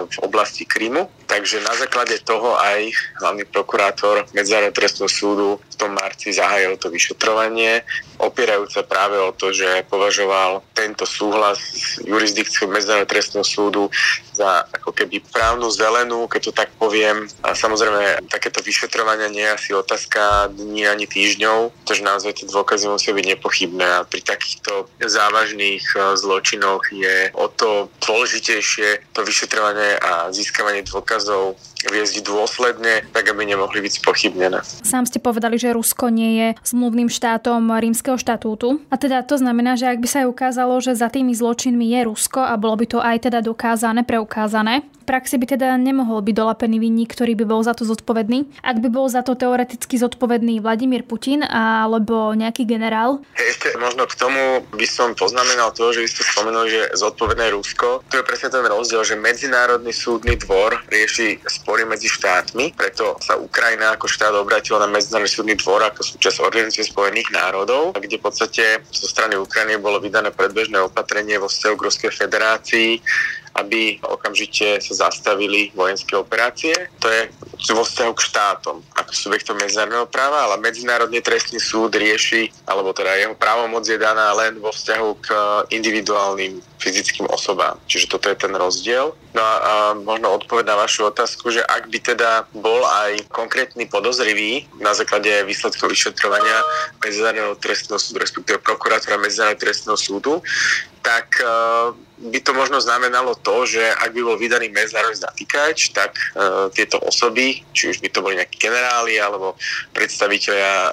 v 0.05 0.17
oblasti 0.21 0.69
Krymu. 0.69 1.09
Takže 1.31 1.63
na 1.63 1.79
základe 1.79 2.19
toho 2.27 2.59
aj 2.59 2.91
hlavný 3.23 3.47
prokurátor 3.47 4.27
Medzinárodného 4.35 4.75
trestného 4.75 5.07
súdu 5.07 5.49
v 5.63 5.75
tom 5.79 5.95
marci 5.95 6.35
zahájil 6.35 6.75
to 6.75 6.91
vyšetrovanie, 6.91 7.87
opierajúce 8.19 8.83
práve 8.83 9.15
o 9.15 9.31
to, 9.31 9.55
že 9.55 9.87
považoval 9.87 10.67
tento 10.75 11.07
súhlas 11.07 11.63
s 11.63 12.03
jurisdikciou 12.03 12.67
Medzinárodného 12.67 13.07
trestného 13.15 13.47
súdu 13.47 13.87
za 14.35 14.67
ako 14.75 14.91
keby 14.91 15.23
právnu 15.31 15.71
zelenú, 15.71 16.27
keď 16.27 16.51
to 16.51 16.53
tak 16.53 16.75
poviem. 16.83 17.31
A 17.47 17.55
samozrejme, 17.55 18.27
takéto 18.27 18.59
vyšetrovania 18.61 19.31
nie 19.31 19.47
je 19.47 19.55
asi 19.55 19.71
otázka 19.71 20.51
dní 20.51 20.91
ani 20.91 21.07
týždňov, 21.07 21.71
pretože 21.87 22.03
naozaj 22.03 22.33
tie 22.43 22.47
dôkazy 22.51 22.91
musia 22.91 23.15
byť 23.15 23.27
nepochybné 23.39 23.87
a 23.87 24.03
pri 24.03 24.21
takýchto 24.27 24.91
závažných 24.99 25.85
e, 25.95 26.19
zločinoch 26.19 26.91
je 26.91 27.31
o 27.39 27.47
to 27.47 27.87
dôležitejšie 28.03 29.15
to 29.15 29.21
vyšetrovanie 29.23 29.95
a 30.01 30.35
získavanie 30.35 30.83
dôkazov 30.83 31.20
dôkazov 31.21 31.70
viesť 31.89 32.21
dôsledne, 32.27 33.07
tak 33.17 33.33
aby 33.33 33.49
nemohli 33.49 33.81
byť 33.81 33.93
spochybnené. 34.05 34.61
Sám 34.65 35.09
ste 35.09 35.23
povedali, 35.23 35.57
že 35.57 35.73
Rusko 35.73 36.13
nie 36.13 36.31
je 36.37 36.49
zmluvným 36.67 37.09
štátom 37.09 37.73
rímskeho 37.73 38.21
štatútu. 38.21 38.83
A 38.93 39.01
teda 39.01 39.25
to 39.25 39.41
znamená, 39.41 39.81
že 39.81 39.89
ak 39.89 40.03
by 40.03 40.09
sa 40.09 40.19
aj 40.25 40.29
ukázalo, 40.29 40.75
že 40.85 40.99
za 40.99 41.09
tými 41.09 41.33
zločinmi 41.33 41.89
je 41.97 42.01
Rusko 42.05 42.45
a 42.45 42.55
bolo 42.61 42.77
by 42.77 42.87
to 42.87 42.99
aj 43.01 43.31
teda 43.31 43.41
dokázané, 43.41 44.05
preukázané, 44.05 44.85
praxi 45.11 45.43
by 45.43 45.59
teda 45.59 45.75
nemohol 45.75 46.23
byť 46.23 46.35
dolapený 46.39 46.79
vinník, 46.79 47.11
ktorý 47.11 47.35
by 47.35 47.43
bol 47.43 47.61
za 47.67 47.75
to 47.75 47.83
zodpovedný. 47.83 48.47
Ak 48.63 48.79
by 48.79 48.89
bol 48.95 49.11
za 49.11 49.27
to 49.27 49.35
teoreticky 49.35 49.99
zodpovedný 49.99 50.63
Vladimír 50.63 51.03
Putin 51.03 51.43
alebo 51.43 52.31
nejaký 52.39 52.63
generál. 52.63 53.19
Ešte 53.35 53.75
možno 53.83 54.07
k 54.07 54.15
tomu 54.15 54.63
by 54.71 54.87
som 54.87 55.19
poznamenal 55.19 55.75
to, 55.75 55.91
že 55.91 56.07
vy 56.07 56.09
ste 56.09 56.23
spomenuli, 56.23 56.69
že 56.71 56.83
zodpovedné 56.95 57.51
Rusko. 57.51 58.07
Tu 58.07 58.23
je 58.23 58.25
presne 58.25 58.55
ten 58.55 58.63
rozdiel, 58.63 59.03
že 59.03 59.19
Medzinárodný 59.19 59.91
súdny 59.91 60.39
dvor 60.39 60.79
rieši 60.87 61.43
spory 61.71 61.87
medzi 61.87 62.11
štátmi, 62.11 62.75
preto 62.75 63.15
sa 63.23 63.39
Ukrajina 63.39 63.95
ako 63.95 64.11
štát 64.11 64.35
obratila 64.35 64.83
na 64.83 64.91
Medzinárodný 64.91 65.31
súdny 65.31 65.55
dvor 65.55 65.87
ako 65.87 66.03
súčasť 66.03 66.43
Organizácie 66.43 66.83
spojených 66.83 67.31
národov, 67.31 67.95
kde 67.95 68.19
v 68.19 68.27
podstate 68.27 68.83
zo 68.91 69.07
strany 69.07 69.39
Ukrajiny 69.39 69.79
bolo 69.79 70.03
vydané 70.03 70.35
predbežné 70.35 70.83
opatrenie 70.83 71.39
vo 71.39 71.47
vzťahu 71.47 71.75
k 71.79 71.85
Ruskej 71.87 72.11
federácii, 72.11 72.99
aby 73.59 73.99
okamžite 74.07 74.79
sa 74.81 75.09
zastavili 75.09 75.75
vojenské 75.75 76.15
operácie. 76.17 76.75
To 77.03 77.09
je 77.09 77.31
vo 77.75 77.85
vzťahu 77.85 78.13
k 78.15 78.25
štátom 78.25 78.77
ako 78.97 79.13
subjektom 79.13 79.59
medzinárodného 79.59 80.07
práva, 80.07 80.47
ale 80.47 80.63
Medzinárodný 80.63 81.21
trestný 81.21 81.59
súd 81.59 81.97
rieši, 81.99 82.53
alebo 82.65 82.95
teda 82.95 83.17
jeho 83.19 83.35
právomoc 83.35 83.85
je 83.85 83.99
daná 83.99 84.33
len 84.39 84.61
vo 84.63 84.71
vzťahu 84.71 85.11
k 85.21 85.29
individuálnym 85.75 86.63
fyzickým 86.81 87.29
osobám. 87.29 87.77
Čiže 87.85 88.17
toto 88.17 88.33
je 88.33 88.37
ten 88.41 88.55
rozdiel. 88.57 89.13
No 89.37 89.43
a, 89.45 89.55
a 89.61 89.73
možno 89.95 90.41
odpoveď 90.41 90.65
na 90.73 90.81
vašu 90.81 91.07
otázku, 91.07 91.53
že 91.53 91.63
ak 91.63 91.93
by 91.93 91.99
teda 92.01 92.49
bol 92.57 92.83
aj 92.83 93.29
konkrétny 93.31 93.87
podozrivý 93.87 94.67
na 94.81 94.97
základe 94.97 95.31
výsledkov 95.45 95.93
vyšetrovania 95.93 96.65
Medzinárodného 97.05 97.55
trestného 97.61 98.01
súdu, 98.01 98.17
respektíve 98.19 98.59
prokurátora 98.65 99.21
Medzinárodného 99.21 99.61
trestného 99.61 99.99
súdu, 100.01 100.41
tak 101.01 101.41
uh, 101.41 101.97
by 102.21 102.39
to 102.45 102.53
možno 102.53 102.77
znamenalo 102.81 103.33
to, 103.43 103.67
že 103.67 103.81
ak 103.81 104.13
by 104.13 104.21
bol 104.23 104.37
vydaný 104.37 104.69
medzinárodný 104.73 105.19
zatýkač, 105.19 105.93
tak 105.97 106.15
uh, 106.37 106.69
tieto 106.73 107.01
osoby, 107.03 107.65
či 107.73 107.91
už 107.91 107.99
by 108.05 108.09
to 108.13 108.21
boli 108.21 108.39
nejakí 108.39 108.57
generáli 108.61 109.17
alebo 109.19 109.57
predstaviteľia 109.97 110.75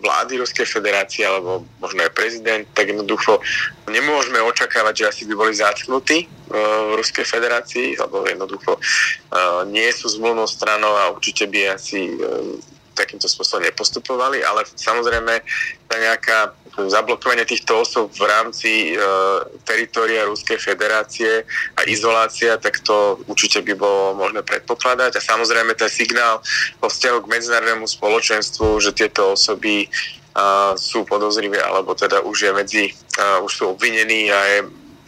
vlády 0.00 0.40
Ruskej 0.40 0.66
federácie 0.66 1.26
alebo 1.26 1.66
možno 1.82 2.06
aj 2.06 2.14
prezident, 2.14 2.64
tak 2.72 2.90
jednoducho 2.90 3.42
nemôžeme 3.90 4.38
očakávať, 4.42 4.94
že 4.94 5.08
asi 5.10 5.22
by 5.26 5.34
boli 5.34 5.52
zatknutí 5.52 6.24
uh, 6.24 6.94
v 6.94 7.02
Ruskej 7.02 7.26
federácii, 7.26 7.98
alebo 7.98 8.22
jednoducho 8.24 8.78
uh, 8.78 9.62
nie 9.66 9.88
sú 9.90 10.08
zmluvnou 10.08 10.46
stranou 10.46 10.94
a 10.94 11.10
určite 11.10 11.50
by 11.50 11.74
asi 11.74 12.14
uh, 12.16 12.77
takýmto 12.98 13.30
spôsobom 13.30 13.62
nepostupovali, 13.62 14.42
ale 14.42 14.66
samozrejme 14.74 15.38
tá 15.86 15.96
nejaká 16.02 16.38
zablokovanie 16.86 17.42
týchto 17.42 17.82
osob 17.82 18.14
v 18.14 18.22
rámci 18.30 18.94
e, 18.94 19.02
teritoria 19.66 20.30
Ruskej 20.30 20.62
federácie 20.62 21.42
a 21.74 21.82
izolácia, 21.90 22.54
tak 22.54 22.78
to 22.86 23.18
určite 23.26 23.66
by 23.66 23.74
bolo 23.74 24.14
možné 24.14 24.46
predpokladať. 24.46 25.18
A 25.18 25.20
samozrejme 25.22 25.74
ten 25.74 25.90
signál 25.90 26.38
po 26.78 26.86
vzťahu 26.86 27.26
k 27.26 27.30
medzinárodnému 27.34 27.86
spoločenstvu, 27.90 28.78
že 28.78 28.94
tieto 28.94 29.34
osoby 29.34 29.90
uh, 30.38 30.78
sú 30.78 31.02
podozrivé, 31.02 31.58
alebo 31.58 31.98
teda 31.98 32.22
už 32.22 32.36
je 32.38 32.52
medzi, 32.54 32.84
uh, 33.18 33.42
už 33.42 33.52
sú 33.52 33.64
obvinení 33.74 34.30
a 34.30 34.38
je 34.44 34.58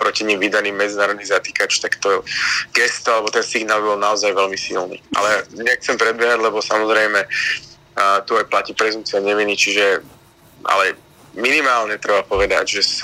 proti 0.00 0.24
nim 0.24 0.40
vydaný 0.40 0.72
medzinárodný 0.72 1.28
zatýkač, 1.28 1.84
tak 1.84 2.00
to 2.00 2.24
gesto 2.72 3.12
alebo 3.12 3.28
ten 3.28 3.44
signál 3.44 3.84
bol 3.84 4.00
naozaj 4.00 4.32
veľmi 4.32 4.56
silný. 4.56 4.96
Ale 5.12 5.44
nechcem 5.60 6.00
predbiehať, 6.00 6.40
lebo 6.40 6.64
samozrejme 6.64 7.20
uh, 8.00 8.24
tu 8.24 8.40
aj 8.40 8.48
platí 8.48 8.72
prezumcia 8.72 9.20
neviny, 9.20 9.52
čiže 9.52 10.00
ale 10.64 10.96
minimálne 11.36 12.00
treba 12.00 12.24
povedať, 12.24 12.80
že 12.80 12.82
z 12.82 12.96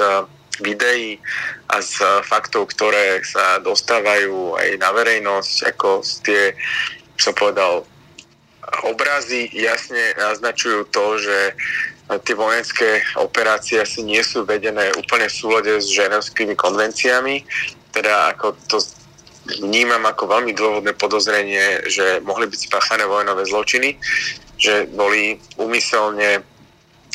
videí 0.65 1.21
a 1.69 1.85
z 1.85 2.01
faktov, 2.25 2.73
ktoré 2.73 3.21
sa 3.21 3.61
dostávajú 3.61 4.57
aj 4.57 4.81
na 4.81 4.91
verejnosť, 4.97 5.77
ako 5.77 6.01
z 6.01 6.13
tie, 6.25 6.43
som 7.21 7.37
povedal, 7.37 7.85
obrazy 8.89 9.53
jasne 9.53 10.17
naznačujú 10.17 10.89
to, 10.91 11.21
že 11.21 11.39
tie 12.23 12.35
vojenské 12.39 13.03
operácie 13.19 13.83
asi 13.83 14.03
nie 14.03 14.23
sú 14.23 14.47
vedené 14.47 14.95
úplne 14.95 15.27
v 15.27 15.39
súlade 15.39 15.73
s 15.75 15.91
ženevskými 15.91 16.55
konvenciami. 16.55 17.43
Teda 17.91 18.31
ako 18.35 18.55
to 18.71 18.79
vnímam 19.63 20.03
ako 20.07 20.27
veľmi 20.27 20.53
dôvodné 20.53 20.93
podozrenie, 20.99 21.87
že 21.87 22.21
mohli 22.23 22.47
byť 22.51 22.61
spáchané 22.71 23.07
vojnové 23.07 23.47
zločiny, 23.47 23.97
že 24.57 24.89
boli 24.93 25.39
úmyselne 25.61 26.43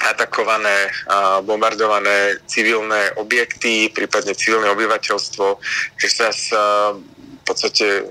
atakované 0.02 0.90
a 1.14 1.46
bombardované 1.46 2.42
civilné 2.50 3.14
objekty, 3.22 3.94
prípadne 3.94 4.34
civilné 4.34 4.74
obyvateľstvo, 4.74 5.46
že 6.02 6.08
sa 6.10 6.34
v 6.98 7.44
podstate 7.46 8.10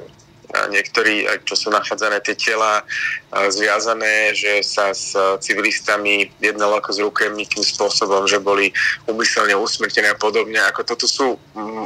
niektorí, 0.51 1.25
čo 1.47 1.55
sú 1.55 1.69
nachádzané 1.71 2.19
tie 2.27 2.35
tela 2.35 2.83
zviazané, 3.31 4.35
že 4.35 4.67
sa 4.67 4.91
s 4.91 5.15
civilistami 5.43 6.27
jednalo 6.43 6.83
ako 6.83 6.91
s 6.91 6.99
rukojemníkým 6.99 7.63
spôsobom, 7.63 8.27
že 8.27 8.43
boli 8.43 8.75
umyselne 9.07 9.55
usmrtené 9.55 10.11
a 10.11 10.19
podobne. 10.19 10.59
Ako 10.67 10.83
toto 10.83 11.07
sú 11.07 11.39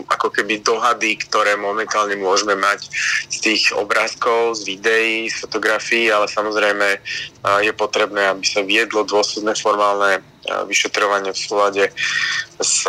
ako 0.09 0.29
keby 0.33 0.64
dohady, 0.64 1.20
ktoré 1.29 1.61
momentálne 1.61 2.16
môžeme 2.16 2.57
mať 2.57 2.88
z 3.29 3.37
tých 3.44 3.62
obrázkov, 3.77 4.57
z 4.57 4.72
videí, 4.72 5.29
z 5.29 5.44
fotografií, 5.44 6.09
ale 6.09 6.24
samozrejme 6.33 7.00
je 7.61 7.72
potrebné, 7.77 8.33
aby 8.33 8.44
sa 8.48 8.64
viedlo 8.64 9.05
dôsledné 9.05 9.53
formálne 9.61 10.24
vyšetrovanie 10.64 11.33
v 11.33 11.40
súlade 11.40 11.85
s 12.57 12.88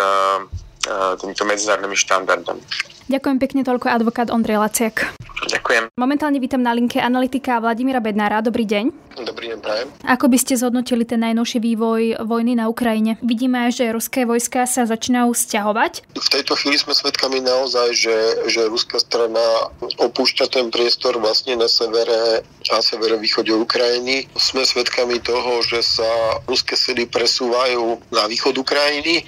týmito 1.20 1.44
medzinárodnými 1.44 1.98
štandardami. 1.98 2.64
Ďakujem 3.06 3.38
pekne 3.38 3.62
toľko 3.62 3.86
advokát 3.90 4.34
Ondrej 4.34 4.58
Laciak. 4.58 5.14
Ďakujem. 5.46 5.94
Momentálne 5.94 6.42
vítam 6.42 6.60
na 6.60 6.74
linke 6.74 6.98
analytika 6.98 7.62
Vladimíra 7.62 8.02
Bednára. 8.02 8.42
Dobrý 8.42 8.66
deň. 8.66 9.06
Dobrý 9.24 9.54
deň, 9.54 9.60
prajem. 9.64 9.88
Ako 10.04 10.28
by 10.28 10.38
ste 10.42 10.60
zhodnotili 10.60 11.08
ten 11.08 11.24
najnovší 11.24 11.64
vývoj 11.64 12.20
vojny 12.26 12.58
na 12.60 12.68
Ukrajine? 12.68 13.16
Vidíme, 13.24 13.70
že 13.72 13.94
ruské 13.94 14.28
vojska 14.28 14.68
sa 14.68 14.84
začínajú 14.84 15.32
stiahovať. 15.32 16.04
V 16.18 16.28
tejto 16.34 16.58
chvíli 16.60 16.76
sme 16.76 16.92
svedkami 16.92 17.40
naozaj, 17.40 17.96
že, 17.96 18.18
že 18.52 18.68
ruská 18.68 19.00
strana 19.00 19.72
opúšťa 20.02 20.52
ten 20.52 20.68
priestor 20.74 21.16
vlastne 21.22 21.56
na 21.56 21.70
severe 21.72 22.44
a 22.44 22.78
severovýchode 22.82 23.54
Ukrajiny. 23.56 24.28
Sme 24.36 24.66
svedkami 24.68 25.22
toho, 25.24 25.64
že 25.64 25.80
sa 25.86 26.10
ruské 26.50 26.76
sily 26.76 27.08
presúvajú 27.08 28.02
na 28.12 28.28
východ 28.28 28.58
Ukrajiny 28.58 29.24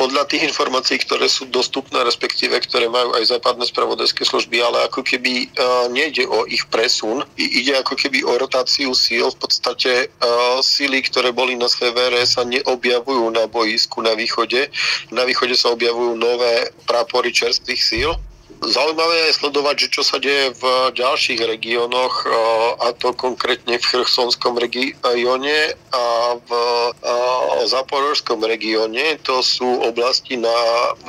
podľa 0.00 0.24
tých 0.32 0.48
informácií, 0.48 0.96
ktoré 1.04 1.28
sú 1.28 1.44
dostupné, 1.52 2.00
respektíve 2.00 2.56
ktoré 2.64 2.88
majú 2.88 3.12
aj 3.20 3.36
západné 3.36 3.68
spravodajské 3.68 4.24
služby, 4.24 4.56
ale 4.64 4.88
ako 4.88 5.04
keby 5.04 5.52
uh, 5.52 5.92
nejde 5.92 6.24
o 6.24 6.48
ich 6.48 6.64
presun, 6.72 7.20
ide 7.36 7.76
ako 7.76 8.00
keby 8.00 8.24
o 8.24 8.40
rotáciu 8.40 8.96
síl. 8.96 9.28
V 9.28 9.36
podstate 9.44 10.08
uh, 10.08 10.64
síly, 10.64 11.04
ktoré 11.04 11.36
boli 11.36 11.52
na 11.52 11.68
severe, 11.68 12.24
sa 12.24 12.48
neobjavujú 12.48 13.28
na 13.28 13.44
boisku 13.44 14.00
na 14.00 14.16
východe. 14.16 14.72
Na 15.12 15.28
východe 15.28 15.52
sa 15.52 15.68
objavujú 15.76 16.16
nové 16.16 16.72
prápory 16.88 17.28
čerstvých 17.28 17.82
síl 17.84 18.10
Zaujímavé 18.60 19.32
je 19.32 19.38
sledovať, 19.40 19.76
že 19.80 19.88
čo 19.88 20.02
sa 20.04 20.20
deje 20.20 20.52
v 20.60 20.92
ďalších 20.92 21.40
regiónoch, 21.48 22.28
a 22.84 22.92
to 22.92 23.16
konkrétne 23.16 23.80
v 23.80 23.88
Chersonskom 23.88 24.60
regióne 24.60 25.72
a 25.96 26.36
v 26.36 26.50
Zaporožskom 27.64 28.44
regióne. 28.44 29.16
To 29.24 29.40
sú 29.40 29.64
oblasti 29.64 30.36
na, 30.36 30.52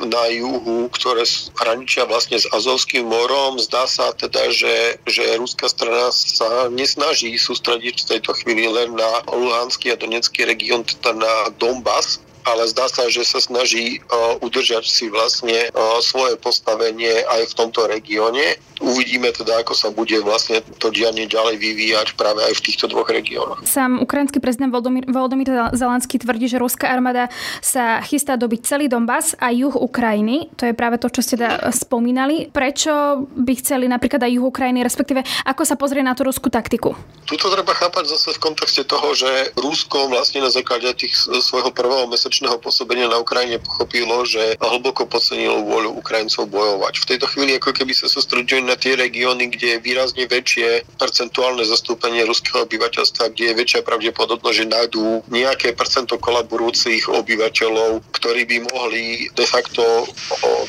na 0.00 0.32
juhu, 0.32 0.88
ktoré 0.96 1.28
hraničia 1.60 2.08
vlastne 2.08 2.40
s 2.40 2.48
Azovským 2.56 3.04
morom. 3.04 3.60
Zdá 3.60 3.84
sa 3.84 4.16
teda, 4.16 4.48
že, 4.48 4.96
že 5.04 5.36
ruská 5.36 5.68
strana 5.68 6.08
sa 6.08 6.72
nesnaží 6.72 7.36
sústrediť 7.36 8.00
v 8.00 8.08
tejto 8.16 8.32
chvíli 8.42 8.64
len 8.64 8.96
na 8.96 9.20
Luhanský 9.28 9.92
a 9.92 10.00
Donetský 10.00 10.48
región, 10.48 10.88
teda 10.88 11.12
na 11.20 11.52
Donbass, 11.60 12.16
ale 12.44 12.66
zdá 12.70 12.86
sa, 12.90 13.06
že 13.08 13.22
sa 13.22 13.38
snaží 13.38 14.02
uh, 14.08 14.38
udržať 14.42 14.84
si 14.86 15.08
vlastne 15.08 15.70
uh, 15.70 15.98
svoje 16.02 16.36
postavenie 16.38 17.22
aj 17.28 17.50
v 17.50 17.56
tomto 17.56 17.86
regióne. 17.86 18.58
Uvidíme 18.82 19.30
teda, 19.30 19.62
ako 19.62 19.78
sa 19.78 19.94
bude 19.94 20.18
vlastne 20.26 20.58
to 20.82 20.90
dianie 20.90 21.30
ďalej 21.30 21.54
vyvíjať 21.54 22.18
práve 22.18 22.42
aj 22.42 22.58
v 22.58 22.64
týchto 22.66 22.90
dvoch 22.90 23.06
regiónoch. 23.06 23.62
Sám 23.62 24.02
ukrajinský 24.02 24.42
prezident 24.42 24.74
Volodymyr, 24.74 25.06
Volodymyr 25.06 25.70
Zelenský 25.70 26.18
tvrdí, 26.18 26.50
že 26.50 26.58
ruská 26.58 26.90
armáda 26.90 27.30
sa 27.62 28.02
chystá 28.02 28.34
dobiť 28.34 28.66
celý 28.66 28.90
Donbass 28.90 29.38
a 29.38 29.54
juh 29.54 29.70
Ukrajiny. 29.70 30.50
To 30.58 30.66
je 30.66 30.74
práve 30.74 30.98
to, 30.98 31.06
čo 31.14 31.22
ste 31.22 31.38
teda 31.38 31.70
spomínali. 31.70 32.50
Prečo 32.50 33.22
by 33.22 33.52
chceli 33.62 33.86
napríklad 33.86 34.26
aj 34.26 34.34
juh 34.34 34.46
Ukrajiny, 34.50 34.82
respektíve 34.82 35.22
ako 35.46 35.62
sa 35.62 35.78
pozrie 35.78 36.02
na 36.02 36.18
tú 36.18 36.26
ruskú 36.26 36.50
taktiku? 36.50 36.98
Tuto 37.22 37.54
treba 37.54 37.70
chápať 37.78 38.10
zase 38.10 38.34
v 38.34 38.42
kontexte 38.42 38.82
toho, 38.82 39.14
že 39.14 39.54
Rusko 39.54 40.10
vlastne 40.10 40.42
na 40.42 40.50
základe 40.50 40.90
tých 40.98 41.14
svojho 41.22 41.70
prvého 41.70 42.10
mesačného 42.32 42.64
pôsobenia 42.64 43.12
na 43.12 43.20
Ukrajine 43.20 43.60
pochopilo, 43.60 44.24
že 44.24 44.56
hlboko 44.56 45.04
podcenilo 45.04 45.68
vôľu 45.68 46.00
Ukrajincov 46.00 46.48
bojovať. 46.48 47.04
V 47.04 47.08
tejto 47.12 47.28
chvíli 47.28 47.60
ako 47.60 47.76
keby 47.76 47.92
sa 47.92 48.08
sústredili 48.08 48.64
na 48.64 48.72
tie 48.72 48.96
regióny, 48.96 49.52
kde 49.52 49.76
je 49.76 49.84
výrazne 49.84 50.24
väčšie 50.24 50.96
percentuálne 50.96 51.60
zastúpenie 51.68 52.24
ruského 52.24 52.64
obyvateľstva, 52.64 53.36
kde 53.36 53.52
je 53.52 53.58
väčšia 53.60 53.80
pravdepodobnosť, 53.84 54.56
že 54.56 54.72
nájdú 54.72 55.04
nejaké 55.28 55.76
percento 55.76 56.16
kolaborujúcich 56.16 57.12
obyvateľov, 57.12 58.00
ktorí 58.16 58.48
by 58.48 58.56
mohli 58.72 59.28
de 59.36 59.44
facto 59.44 59.84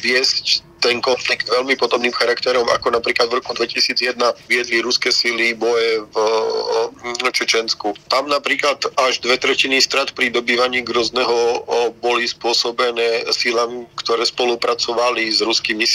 viesť 0.04 0.68
ten 0.84 1.00
konflikt 1.00 1.48
veľmi 1.48 1.80
podobným 1.80 2.12
charakterom, 2.12 2.68
ako 2.68 2.92
napríklad 2.92 3.32
v 3.32 3.40
roku 3.40 3.56
2001 3.56 4.20
viedli 4.52 4.84
ruské 4.84 5.16
síly 5.16 5.56
boje 5.56 6.04
v 6.12 7.30
Čečensku. 7.32 7.96
Tam 8.12 8.28
napríklad 8.28 8.84
až 9.00 9.24
dve 9.24 9.40
tretiny 9.40 9.80
strat 9.80 10.12
pri 10.12 10.28
dobývaní 10.28 10.84
Grozného 10.84 11.64
boli 12.04 12.28
spôsobené 12.28 13.32
sílami, 13.32 13.88
ktoré 13.96 14.28
spolupracovali 14.28 15.32
s 15.32 15.40
ruskými 15.40 15.88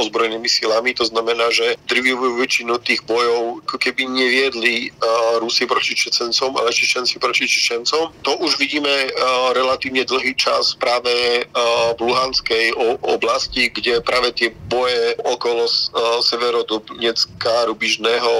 ozbrojenými 0.00 0.48
silami. 0.48 0.96
To 0.96 1.04
znamená, 1.04 1.52
že 1.52 1.76
drvivú 1.84 2.40
väčšinu 2.40 2.80
tých 2.80 3.04
bojov 3.04 3.60
keby 3.68 4.08
neviedli 4.08 4.88
Rusi 5.44 5.68
proti 5.68 5.92
Čečencom, 5.92 6.56
ale 6.56 6.72
Čečenci 6.72 7.20
proti 7.20 7.44
Čečencom. 7.44 8.24
To 8.24 8.32
už 8.40 8.56
vidíme 8.56 9.12
relatívne 9.52 10.08
dlhý 10.08 10.32
čas 10.38 10.72
práve 10.80 11.44
v 11.94 12.00
Luhanskej 12.00 12.72
oblasti, 13.04 13.68
kde 13.68 14.00
práve 14.00 14.13
tie 14.34 14.50
boje 14.70 15.16
okolo 15.24 15.64
uh, 15.64 16.20
Severodonecka, 16.20 17.70
Rubižného, 17.70 18.32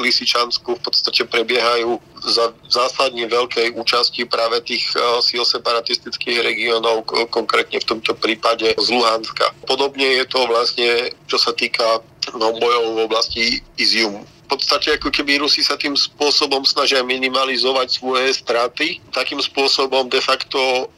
Lisičansku 0.00 0.76
v 0.76 0.82
podstate 0.82 1.24
prebiehajú 1.28 1.98
za 2.24 2.56
zásadne 2.68 3.28
veľkej 3.28 3.76
účasti 3.76 4.24
práve 4.24 4.60
tých 4.64 4.84
uh, 4.96 5.20
síl 5.20 5.44
separatistických 5.44 6.40
regiónov, 6.44 7.04
konkrétne 7.28 7.80
v 7.80 7.88
tomto 7.96 8.16
prípade 8.16 8.72
z 8.76 8.88
Luhanska. 8.88 9.52
Podobne 9.68 10.20
je 10.20 10.24
to 10.28 10.44
vlastne, 10.48 11.12
čo 11.28 11.36
sa 11.36 11.52
týka 11.52 12.00
no, 12.36 12.56
bojov 12.56 12.84
v 12.96 12.98
oblasti 13.04 13.42
Izium 13.76 14.24
podstate 14.58 14.96
ako 14.96 15.10
keby 15.10 15.42
Rusi 15.42 15.60
sa 15.64 15.74
tým 15.74 15.98
spôsobom 15.98 16.62
snažia 16.62 17.02
minimalizovať 17.02 17.88
svoje 18.00 18.30
straty, 18.34 19.02
takým 19.10 19.40
spôsobom 19.42 20.06
de 20.08 20.20
facto 20.22 20.58
o, 20.58 20.88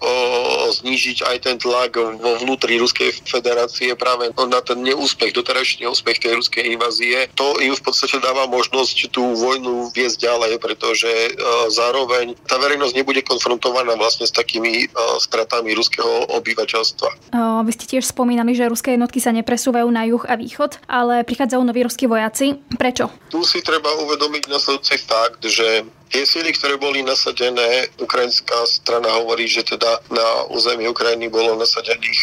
znížiť 0.73 1.25
aj 1.25 1.37
ten 1.43 1.57
tlak 1.57 1.97
vo 1.97 2.31
vnútri 2.43 2.77
Ruskej 2.77 3.25
federácie 3.25 3.93
práve 3.97 4.31
na 4.37 4.61
ten 4.61 4.83
neúspech, 4.85 5.33
doterajší 5.33 5.87
neúspech 5.87 6.21
tej 6.21 6.39
ruskej 6.39 6.65
invázie. 6.77 7.31
To 7.39 7.57
im 7.63 7.73
v 7.73 7.83
podstate 7.83 8.21
dáva 8.21 8.45
možnosť 8.51 9.11
tú 9.13 9.23
vojnu 9.37 9.93
viesť 9.97 10.27
ďalej, 10.27 10.53
pretože 10.61 11.09
o, 11.09 11.71
zároveň 11.73 12.37
tá 12.47 12.61
verejnosť 12.61 12.95
nebude 12.97 13.23
konfrontovaná 13.25 13.97
vlastne 13.97 14.29
s 14.29 14.33
takými 14.35 14.91
o, 14.93 15.19
stratami 15.23 15.73
ruského 15.73 16.29
obyvateľstva. 16.37 17.09
O, 17.33 17.41
vy 17.65 17.73
ste 17.73 17.97
tiež 17.97 18.05
spomínali, 18.11 18.53
že 18.53 18.69
ruské 18.69 18.95
jednotky 18.99 19.23
sa 19.23 19.33
nepresúvajú 19.33 19.89
na 19.89 20.05
juh 20.09 20.23
a 20.27 20.35
východ, 20.35 20.83
ale 20.91 21.23
prichádzajú 21.23 21.63
noví 21.63 21.87
ruskí 21.87 22.05
vojaci. 22.11 22.59
Prečo? 22.75 23.09
Tu 23.31 23.43
si 23.47 23.63
treba 23.63 23.95
uvedomiť 24.03 24.51
nasledujúci 24.51 24.97
fakt, 25.07 25.41
že 25.47 25.87
Tie 26.07 26.23
síly, 26.23 26.55
ktoré 26.55 26.79
boli 26.79 27.03
nasadené, 27.03 27.91
ukrajinská 27.99 28.63
strana 28.71 29.11
hovorí, 29.19 29.51
že 29.51 29.67
teda 29.67 29.99
na 30.15 30.27
území 30.55 30.87
Ukrajiny 30.87 31.27
bolo 31.27 31.59
nasadených 31.59 32.21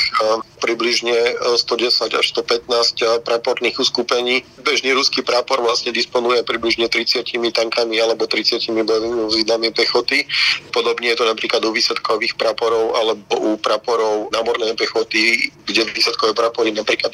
približne 0.63 1.35
110 1.59 2.15
až 2.15 2.25
115 2.31 3.27
praporných 3.27 3.75
uskupení. 3.75 4.47
Bežný 4.63 4.95
ruský 4.95 5.19
prápor 5.19 5.59
vlastne 5.59 5.91
disponuje 5.91 6.39
približne 6.47 6.87
30 6.87 7.27
tankami 7.51 7.99
alebo 7.99 8.23
30 8.23 8.71
bojovými 8.71 9.27
vozidlami 9.27 9.75
pechoty. 9.75 10.23
Podobne 10.71 11.11
je 11.11 11.19
to 11.19 11.27
napríklad 11.27 11.59
u 11.67 11.75
výsadkových 11.75 12.39
praporov 12.39 12.95
alebo 12.95 13.35
u 13.35 13.59
praporov 13.59 14.31
námornej 14.31 14.79
pechoty, 14.79 15.51
kde 15.67 15.83
výsadkové 15.91 16.31
prapory 16.31 16.71
napríklad 16.71 17.11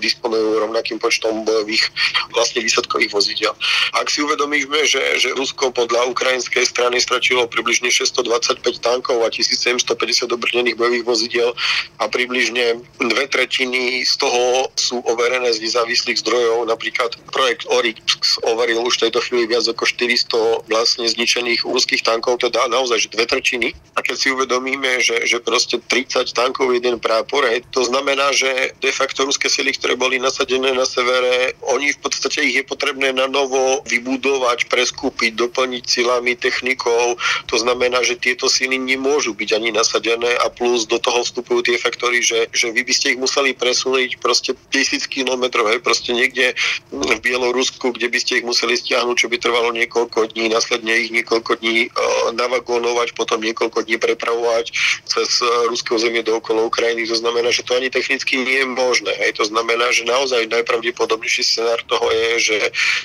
disponujú 0.00 0.64
rovnakým 0.64 0.96
počtom 0.96 1.44
bojových 1.44 1.84
vlastne 2.32 2.64
výsadkových 2.64 3.12
vozidel. 3.12 3.52
Ak 3.92 4.08
si 4.08 4.24
uvedomíme, 4.24 4.88
že, 4.88 5.20
že 5.20 5.36
Rusko 5.36 5.76
podľa 5.76 6.05
ukrajinskej 6.10 6.64
strany 6.66 7.00
stračilo 7.02 7.46
približne 7.50 7.90
625 7.90 8.62
tankov 8.80 9.22
a 9.22 9.28
1750 9.28 10.30
obrnených 10.30 10.78
bojových 10.78 11.04
vozidiel 11.06 11.50
a 11.98 12.04
približne 12.06 12.80
dve 12.98 13.24
tretiny 13.26 14.02
z 14.06 14.14
toho 14.18 14.70
sú 14.76 15.02
overené 15.04 15.50
z 15.52 15.62
nezávislých 15.66 16.20
zdrojov. 16.22 16.68
Napríklad 16.68 17.16
projekt 17.30 17.66
Oryx 17.68 18.38
overil 18.46 18.82
už 18.84 19.00
v 19.00 19.02
tejto 19.08 19.20
chvíli 19.24 19.44
viac 19.50 19.66
ako 19.66 19.84
400 19.84 20.70
vlastne 20.70 21.06
zničených 21.08 21.66
ruských 21.66 22.02
tankov, 22.02 22.42
teda 22.42 22.68
naozaj 22.70 23.06
že 23.06 23.12
dve 23.12 23.26
tretiny. 23.26 23.68
A 23.96 24.04
keď 24.04 24.16
si 24.16 24.28
uvedomíme, 24.32 25.00
že, 25.00 25.24
že 25.24 25.40
proste 25.40 25.80
30 25.80 26.32
tankov, 26.32 26.72
jeden 26.72 27.00
prápor, 27.00 27.44
hej, 27.48 27.64
to 27.72 27.84
znamená, 27.84 28.32
že 28.32 28.76
de 28.80 28.92
facto 28.92 29.24
ruské 29.24 29.48
sily, 29.48 29.72
ktoré 29.76 29.96
boli 29.96 30.20
nasadené 30.20 30.72
na 30.72 30.84
severe, 30.84 31.56
oni 31.72 31.92
v 31.92 31.98
podstate 32.00 32.44
ich 32.44 32.56
je 32.60 32.64
potrebné 32.64 33.12
na 33.12 33.28
novo 33.28 33.80
vybudovať, 33.88 34.68
preskúpiť, 34.68 35.32
doplniť 35.36 35.84
silami, 35.96 36.36
technikou. 36.36 37.16
To 37.48 37.56
znamená, 37.56 38.04
že 38.04 38.20
tieto 38.20 38.52
sily 38.52 38.76
nemôžu 38.76 39.32
byť 39.32 39.50
ani 39.56 39.72
nasadené 39.72 40.36
a 40.44 40.52
plus 40.52 40.84
do 40.84 41.00
toho 41.00 41.24
vstupujú 41.24 41.64
tie 41.64 41.80
faktory, 41.80 42.20
že, 42.20 42.52
že 42.52 42.68
vy 42.68 42.84
by 42.84 42.92
ste 42.92 43.16
ich 43.16 43.18
museli 43.20 43.56
presunúť 43.56 44.20
proste 44.20 44.52
tisíc 44.68 45.08
kilometrov, 45.08 45.72
hej, 45.72 45.80
proste 45.80 46.12
niekde 46.12 46.52
v 46.92 47.18
Bielorusku, 47.24 47.96
kde 47.96 48.12
by 48.12 48.18
ste 48.20 48.42
ich 48.42 48.46
museli 48.46 48.76
stiahnuť, 48.76 49.16
čo 49.16 49.30
by 49.32 49.36
trvalo 49.40 49.72
niekoľko 49.72 50.36
dní, 50.36 50.52
následne 50.52 50.92
ich 50.92 51.10
niekoľko 51.14 51.62
dní 51.64 51.88
uh, 51.88 52.34
navagónovať, 52.36 53.16
potom 53.16 53.40
niekoľko 53.40 53.88
dní 53.88 53.96
prepravovať 53.96 54.74
cez 55.06 55.40
uh, 55.40 55.70
ruské 55.70 55.94
územie 55.96 56.20
do 56.20 56.36
okolo 56.36 56.68
Ukrajiny. 56.68 57.08
To 57.08 57.16
znamená, 57.16 57.48
že 57.54 57.64
to 57.64 57.78
ani 57.78 57.88
technicky 57.88 58.42
nie 58.42 58.60
je 58.62 58.68
možné. 58.68 59.12
Hej. 59.22 59.38
To 59.40 59.44
znamená, 59.46 59.94
že 59.94 60.04
naozaj 60.04 60.50
najpravdepodobnejší 60.50 61.42
scenár 61.46 61.80
toho 61.86 62.06
je, 62.10 62.28
že, 62.42 62.58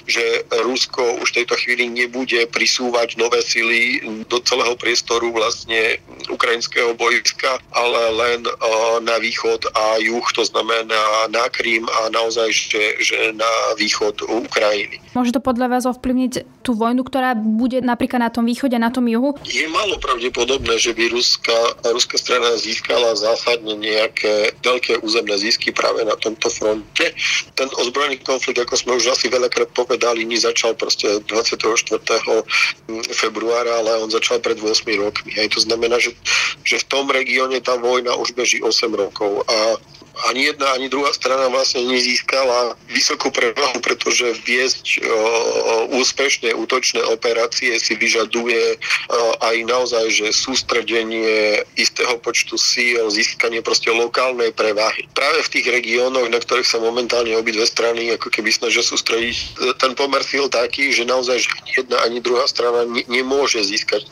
že 0.09 0.23
Rusko 0.65 1.21
už 1.21 1.31
v 1.31 1.37
tejto 1.43 1.55
chvíli 1.61 1.85
nebude 1.87 2.49
prisúvať 2.81 3.13
nové 3.21 3.45
sily 3.45 4.01
do 4.25 4.41
celého 4.41 4.73
priestoru 4.73 5.29
vlastne 5.29 6.01
ukrajinského 6.33 6.97
bojiska, 6.97 7.61
ale 7.77 8.01
len 8.17 8.41
uh, 8.41 8.97
na 9.05 9.21
východ 9.21 9.69
a 9.77 10.01
juh, 10.01 10.25
to 10.33 10.41
znamená 10.41 11.29
na 11.29 11.45
Krím 11.53 11.85
a 11.85 12.09
naozaj, 12.09 12.49
že, 12.49 12.97
že 13.05 13.37
na 13.37 13.77
východ 13.77 14.25
Ukrajiny. 14.25 14.97
Môže 15.13 15.29
to 15.29 15.43
podľa 15.43 15.77
vás 15.77 15.83
ovplyvniť 15.85 16.63
tú 16.65 16.73
vojnu, 16.73 17.05
ktorá 17.05 17.37
bude 17.37 17.85
napríklad 17.85 18.25
na 18.25 18.31
tom 18.33 18.49
východe, 18.49 18.73
na 18.81 18.89
tom 18.89 19.05
juhu? 19.05 19.37
Je 19.45 19.69
málo 19.69 20.01
pravdepodobné, 20.01 20.81
že 20.81 20.97
by 20.97 21.13
Ruska, 21.13 21.53
ruská 21.93 22.17
strana 22.17 22.57
získala 22.57 23.13
zásadne 23.13 23.77
nejaké 23.77 24.57
veľké 24.65 25.05
územné 25.05 25.37
zisky 25.37 25.69
práve 25.69 26.01
na 26.01 26.17
tomto 26.17 26.49
fronte. 26.49 27.13
Ten 27.53 27.69
ozbrojený 27.77 28.23
konflikt, 28.25 28.63
ako 28.63 28.73
sme 28.73 28.91
už 28.97 29.13
asi 29.13 29.27
veľakrát 29.27 29.69
povedali, 29.75 30.25
nezačal 30.25 30.73
proste 30.79 31.21
24. 31.27 31.91
februára, 33.13 33.79
ale 33.79 33.97
on 34.03 34.11
začal 34.11 34.39
pred 34.39 34.59
8 34.59 34.67
rokmi. 34.99 35.31
Hej. 35.35 35.55
To 35.55 35.59
znamená, 35.63 35.99
že, 35.99 36.11
že 36.63 36.81
v 36.81 36.89
tom 36.89 37.05
regióne 37.09 37.61
tá 37.63 37.75
vojna 37.77 38.15
už 38.17 38.35
beží 38.35 38.59
8 38.59 38.91
rokov 38.91 39.43
a 39.47 39.77
ani 40.29 40.51
jedna, 40.51 40.67
ani 40.75 40.87
druhá 40.91 41.11
strana 41.13 41.47
vlastne 41.47 41.87
nezískala 41.87 42.75
vysokú 42.91 43.31
prevahu, 43.31 43.79
pretože 43.79 44.35
viesť 44.43 45.01
úspešné 45.91 46.53
útočné 46.55 47.01
operácie 47.09 47.75
si 47.79 47.93
vyžaduje 47.95 48.77
aj 49.41 49.55
naozaj, 49.65 50.05
že 50.11 50.27
sústredenie 50.35 51.63
istého 51.75 52.17
počtu 52.19 52.55
síl, 52.59 53.07
získanie 53.09 53.63
proste 53.63 53.89
lokálnej 53.91 54.51
prevahy. 54.53 55.07
Práve 55.15 55.43
v 55.47 55.51
tých 55.57 55.67
regiónoch, 55.71 56.27
na 56.29 56.39
ktorých 56.39 56.67
sa 56.67 56.79
momentálne 56.79 57.33
obidve 57.35 57.65
strany 57.65 58.11
ako 58.13 58.29
keby 58.29 58.51
snažia 58.51 58.83
sústrediť 58.83 59.57
ten 59.79 59.95
pomer 59.97 60.21
síl 60.23 60.47
taký, 60.51 60.91
že 60.93 61.07
naozaj 61.07 61.41
že 61.41 61.49
jedna, 61.77 61.97
ani 62.05 62.21
druhá 62.21 62.45
strana 62.47 62.85
ne, 62.85 63.03
nemôže 63.09 63.63
získať 63.63 64.05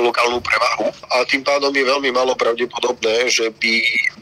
lokálnu 0.00 0.40
prevahu 0.40 0.88
a 1.12 1.26
tým 1.28 1.44
pádom 1.44 1.74
je 1.74 1.84
veľmi 1.84 2.10
malo 2.14 2.32
pravdepodobné, 2.38 3.28
že 3.28 3.52
by 3.60 3.72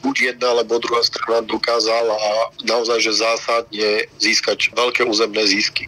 buď 0.02 0.34
jedna 0.34 0.56
alebo 0.56 0.82
druhá 0.82 1.02
strana 1.06 1.44
dokázala 1.46 2.16
naozaj 2.66 2.98
že 3.04 3.12
zásadne 3.20 4.08
získať 4.18 4.74
veľké 4.74 5.06
územné 5.06 5.46
zisky. 5.46 5.86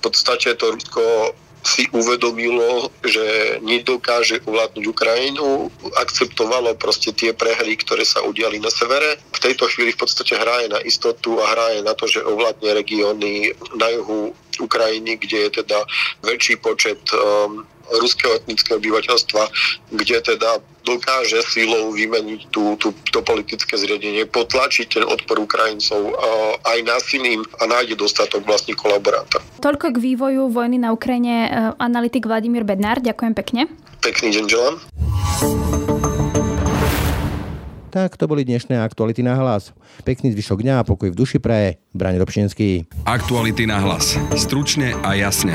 V 0.00 0.10
podstate 0.10 0.56
to 0.58 0.74
Rusko 0.74 1.34
si 1.64 1.88
uvedomilo, 1.96 2.92
že 3.00 3.56
nedokáže 3.64 4.44
ovládnuť 4.44 4.84
Ukrajinu, 4.84 5.72
akceptovalo 5.96 6.76
proste 6.76 7.08
tie 7.16 7.32
prehry, 7.32 7.80
ktoré 7.80 8.04
sa 8.04 8.20
udiali 8.20 8.60
na 8.60 8.68
severe. 8.68 9.16
V 9.32 9.40
tejto 9.40 9.64
chvíli 9.72 9.96
v 9.96 10.00
podstate 10.04 10.36
hraje 10.36 10.68
na 10.68 10.84
istotu 10.84 11.40
a 11.40 11.48
hraje 11.56 11.80
na 11.80 11.96
to, 11.96 12.04
že 12.04 12.20
ovládne 12.20 12.68
regióny 12.68 13.56
na 13.80 13.88
juhu 13.96 14.36
Ukrajiny, 14.60 15.16
kde 15.18 15.48
je 15.48 15.64
teda 15.64 15.88
väčší 16.22 16.60
počet 16.60 17.00
um, 17.16 17.64
ruského 18.00 18.36
etnického 18.40 18.80
obyvateľstva, 18.80 19.42
kde 19.92 20.16
teda 20.24 20.60
dokáže 20.84 21.40
sílou 21.48 21.96
vymeniť 21.96 22.52
tú, 22.52 22.76
tú, 22.76 22.92
to 23.08 23.24
politické 23.24 23.74
zriadenie, 23.80 24.28
potlačiť 24.28 25.00
ten 25.00 25.04
odpor 25.04 25.40
Ukrajincov 25.40 26.12
aj 26.60 26.78
násilím 26.84 27.40
a 27.58 27.64
nájde 27.64 27.96
dostatok 27.96 28.44
vlastní 28.44 28.76
kolaboranta. 28.76 29.40
Toľko 29.64 29.96
k 29.96 29.98
vývoju 29.98 30.52
vojny 30.52 30.76
na 30.76 30.92
Ukrajine 30.92 31.48
e, 31.48 31.50
analytik 31.80 32.28
Vladimír 32.28 32.68
Bednár. 32.68 33.00
Ďakujem 33.00 33.32
pekne. 33.32 33.60
Pekný 34.04 34.36
deň 34.36 34.44
želám. 34.44 34.74
Tak 37.94 38.18
to 38.18 38.26
boli 38.26 38.42
dnešné 38.42 38.74
aktuality 38.82 39.22
na 39.22 39.38
hlas. 39.38 39.70
Pekný 40.02 40.34
zvyšok 40.34 40.66
dňa 40.66 40.82
a 40.82 40.86
pokoj 40.86 41.14
v 41.14 41.16
duši 41.16 41.38
praje. 41.38 41.78
Braň 41.94 42.18
Robšinský. 42.18 42.90
Aktuality 43.06 43.70
na 43.70 43.78
hlas. 43.78 44.18
Stručne 44.34 44.98
a 45.06 45.14
jasne. 45.14 45.54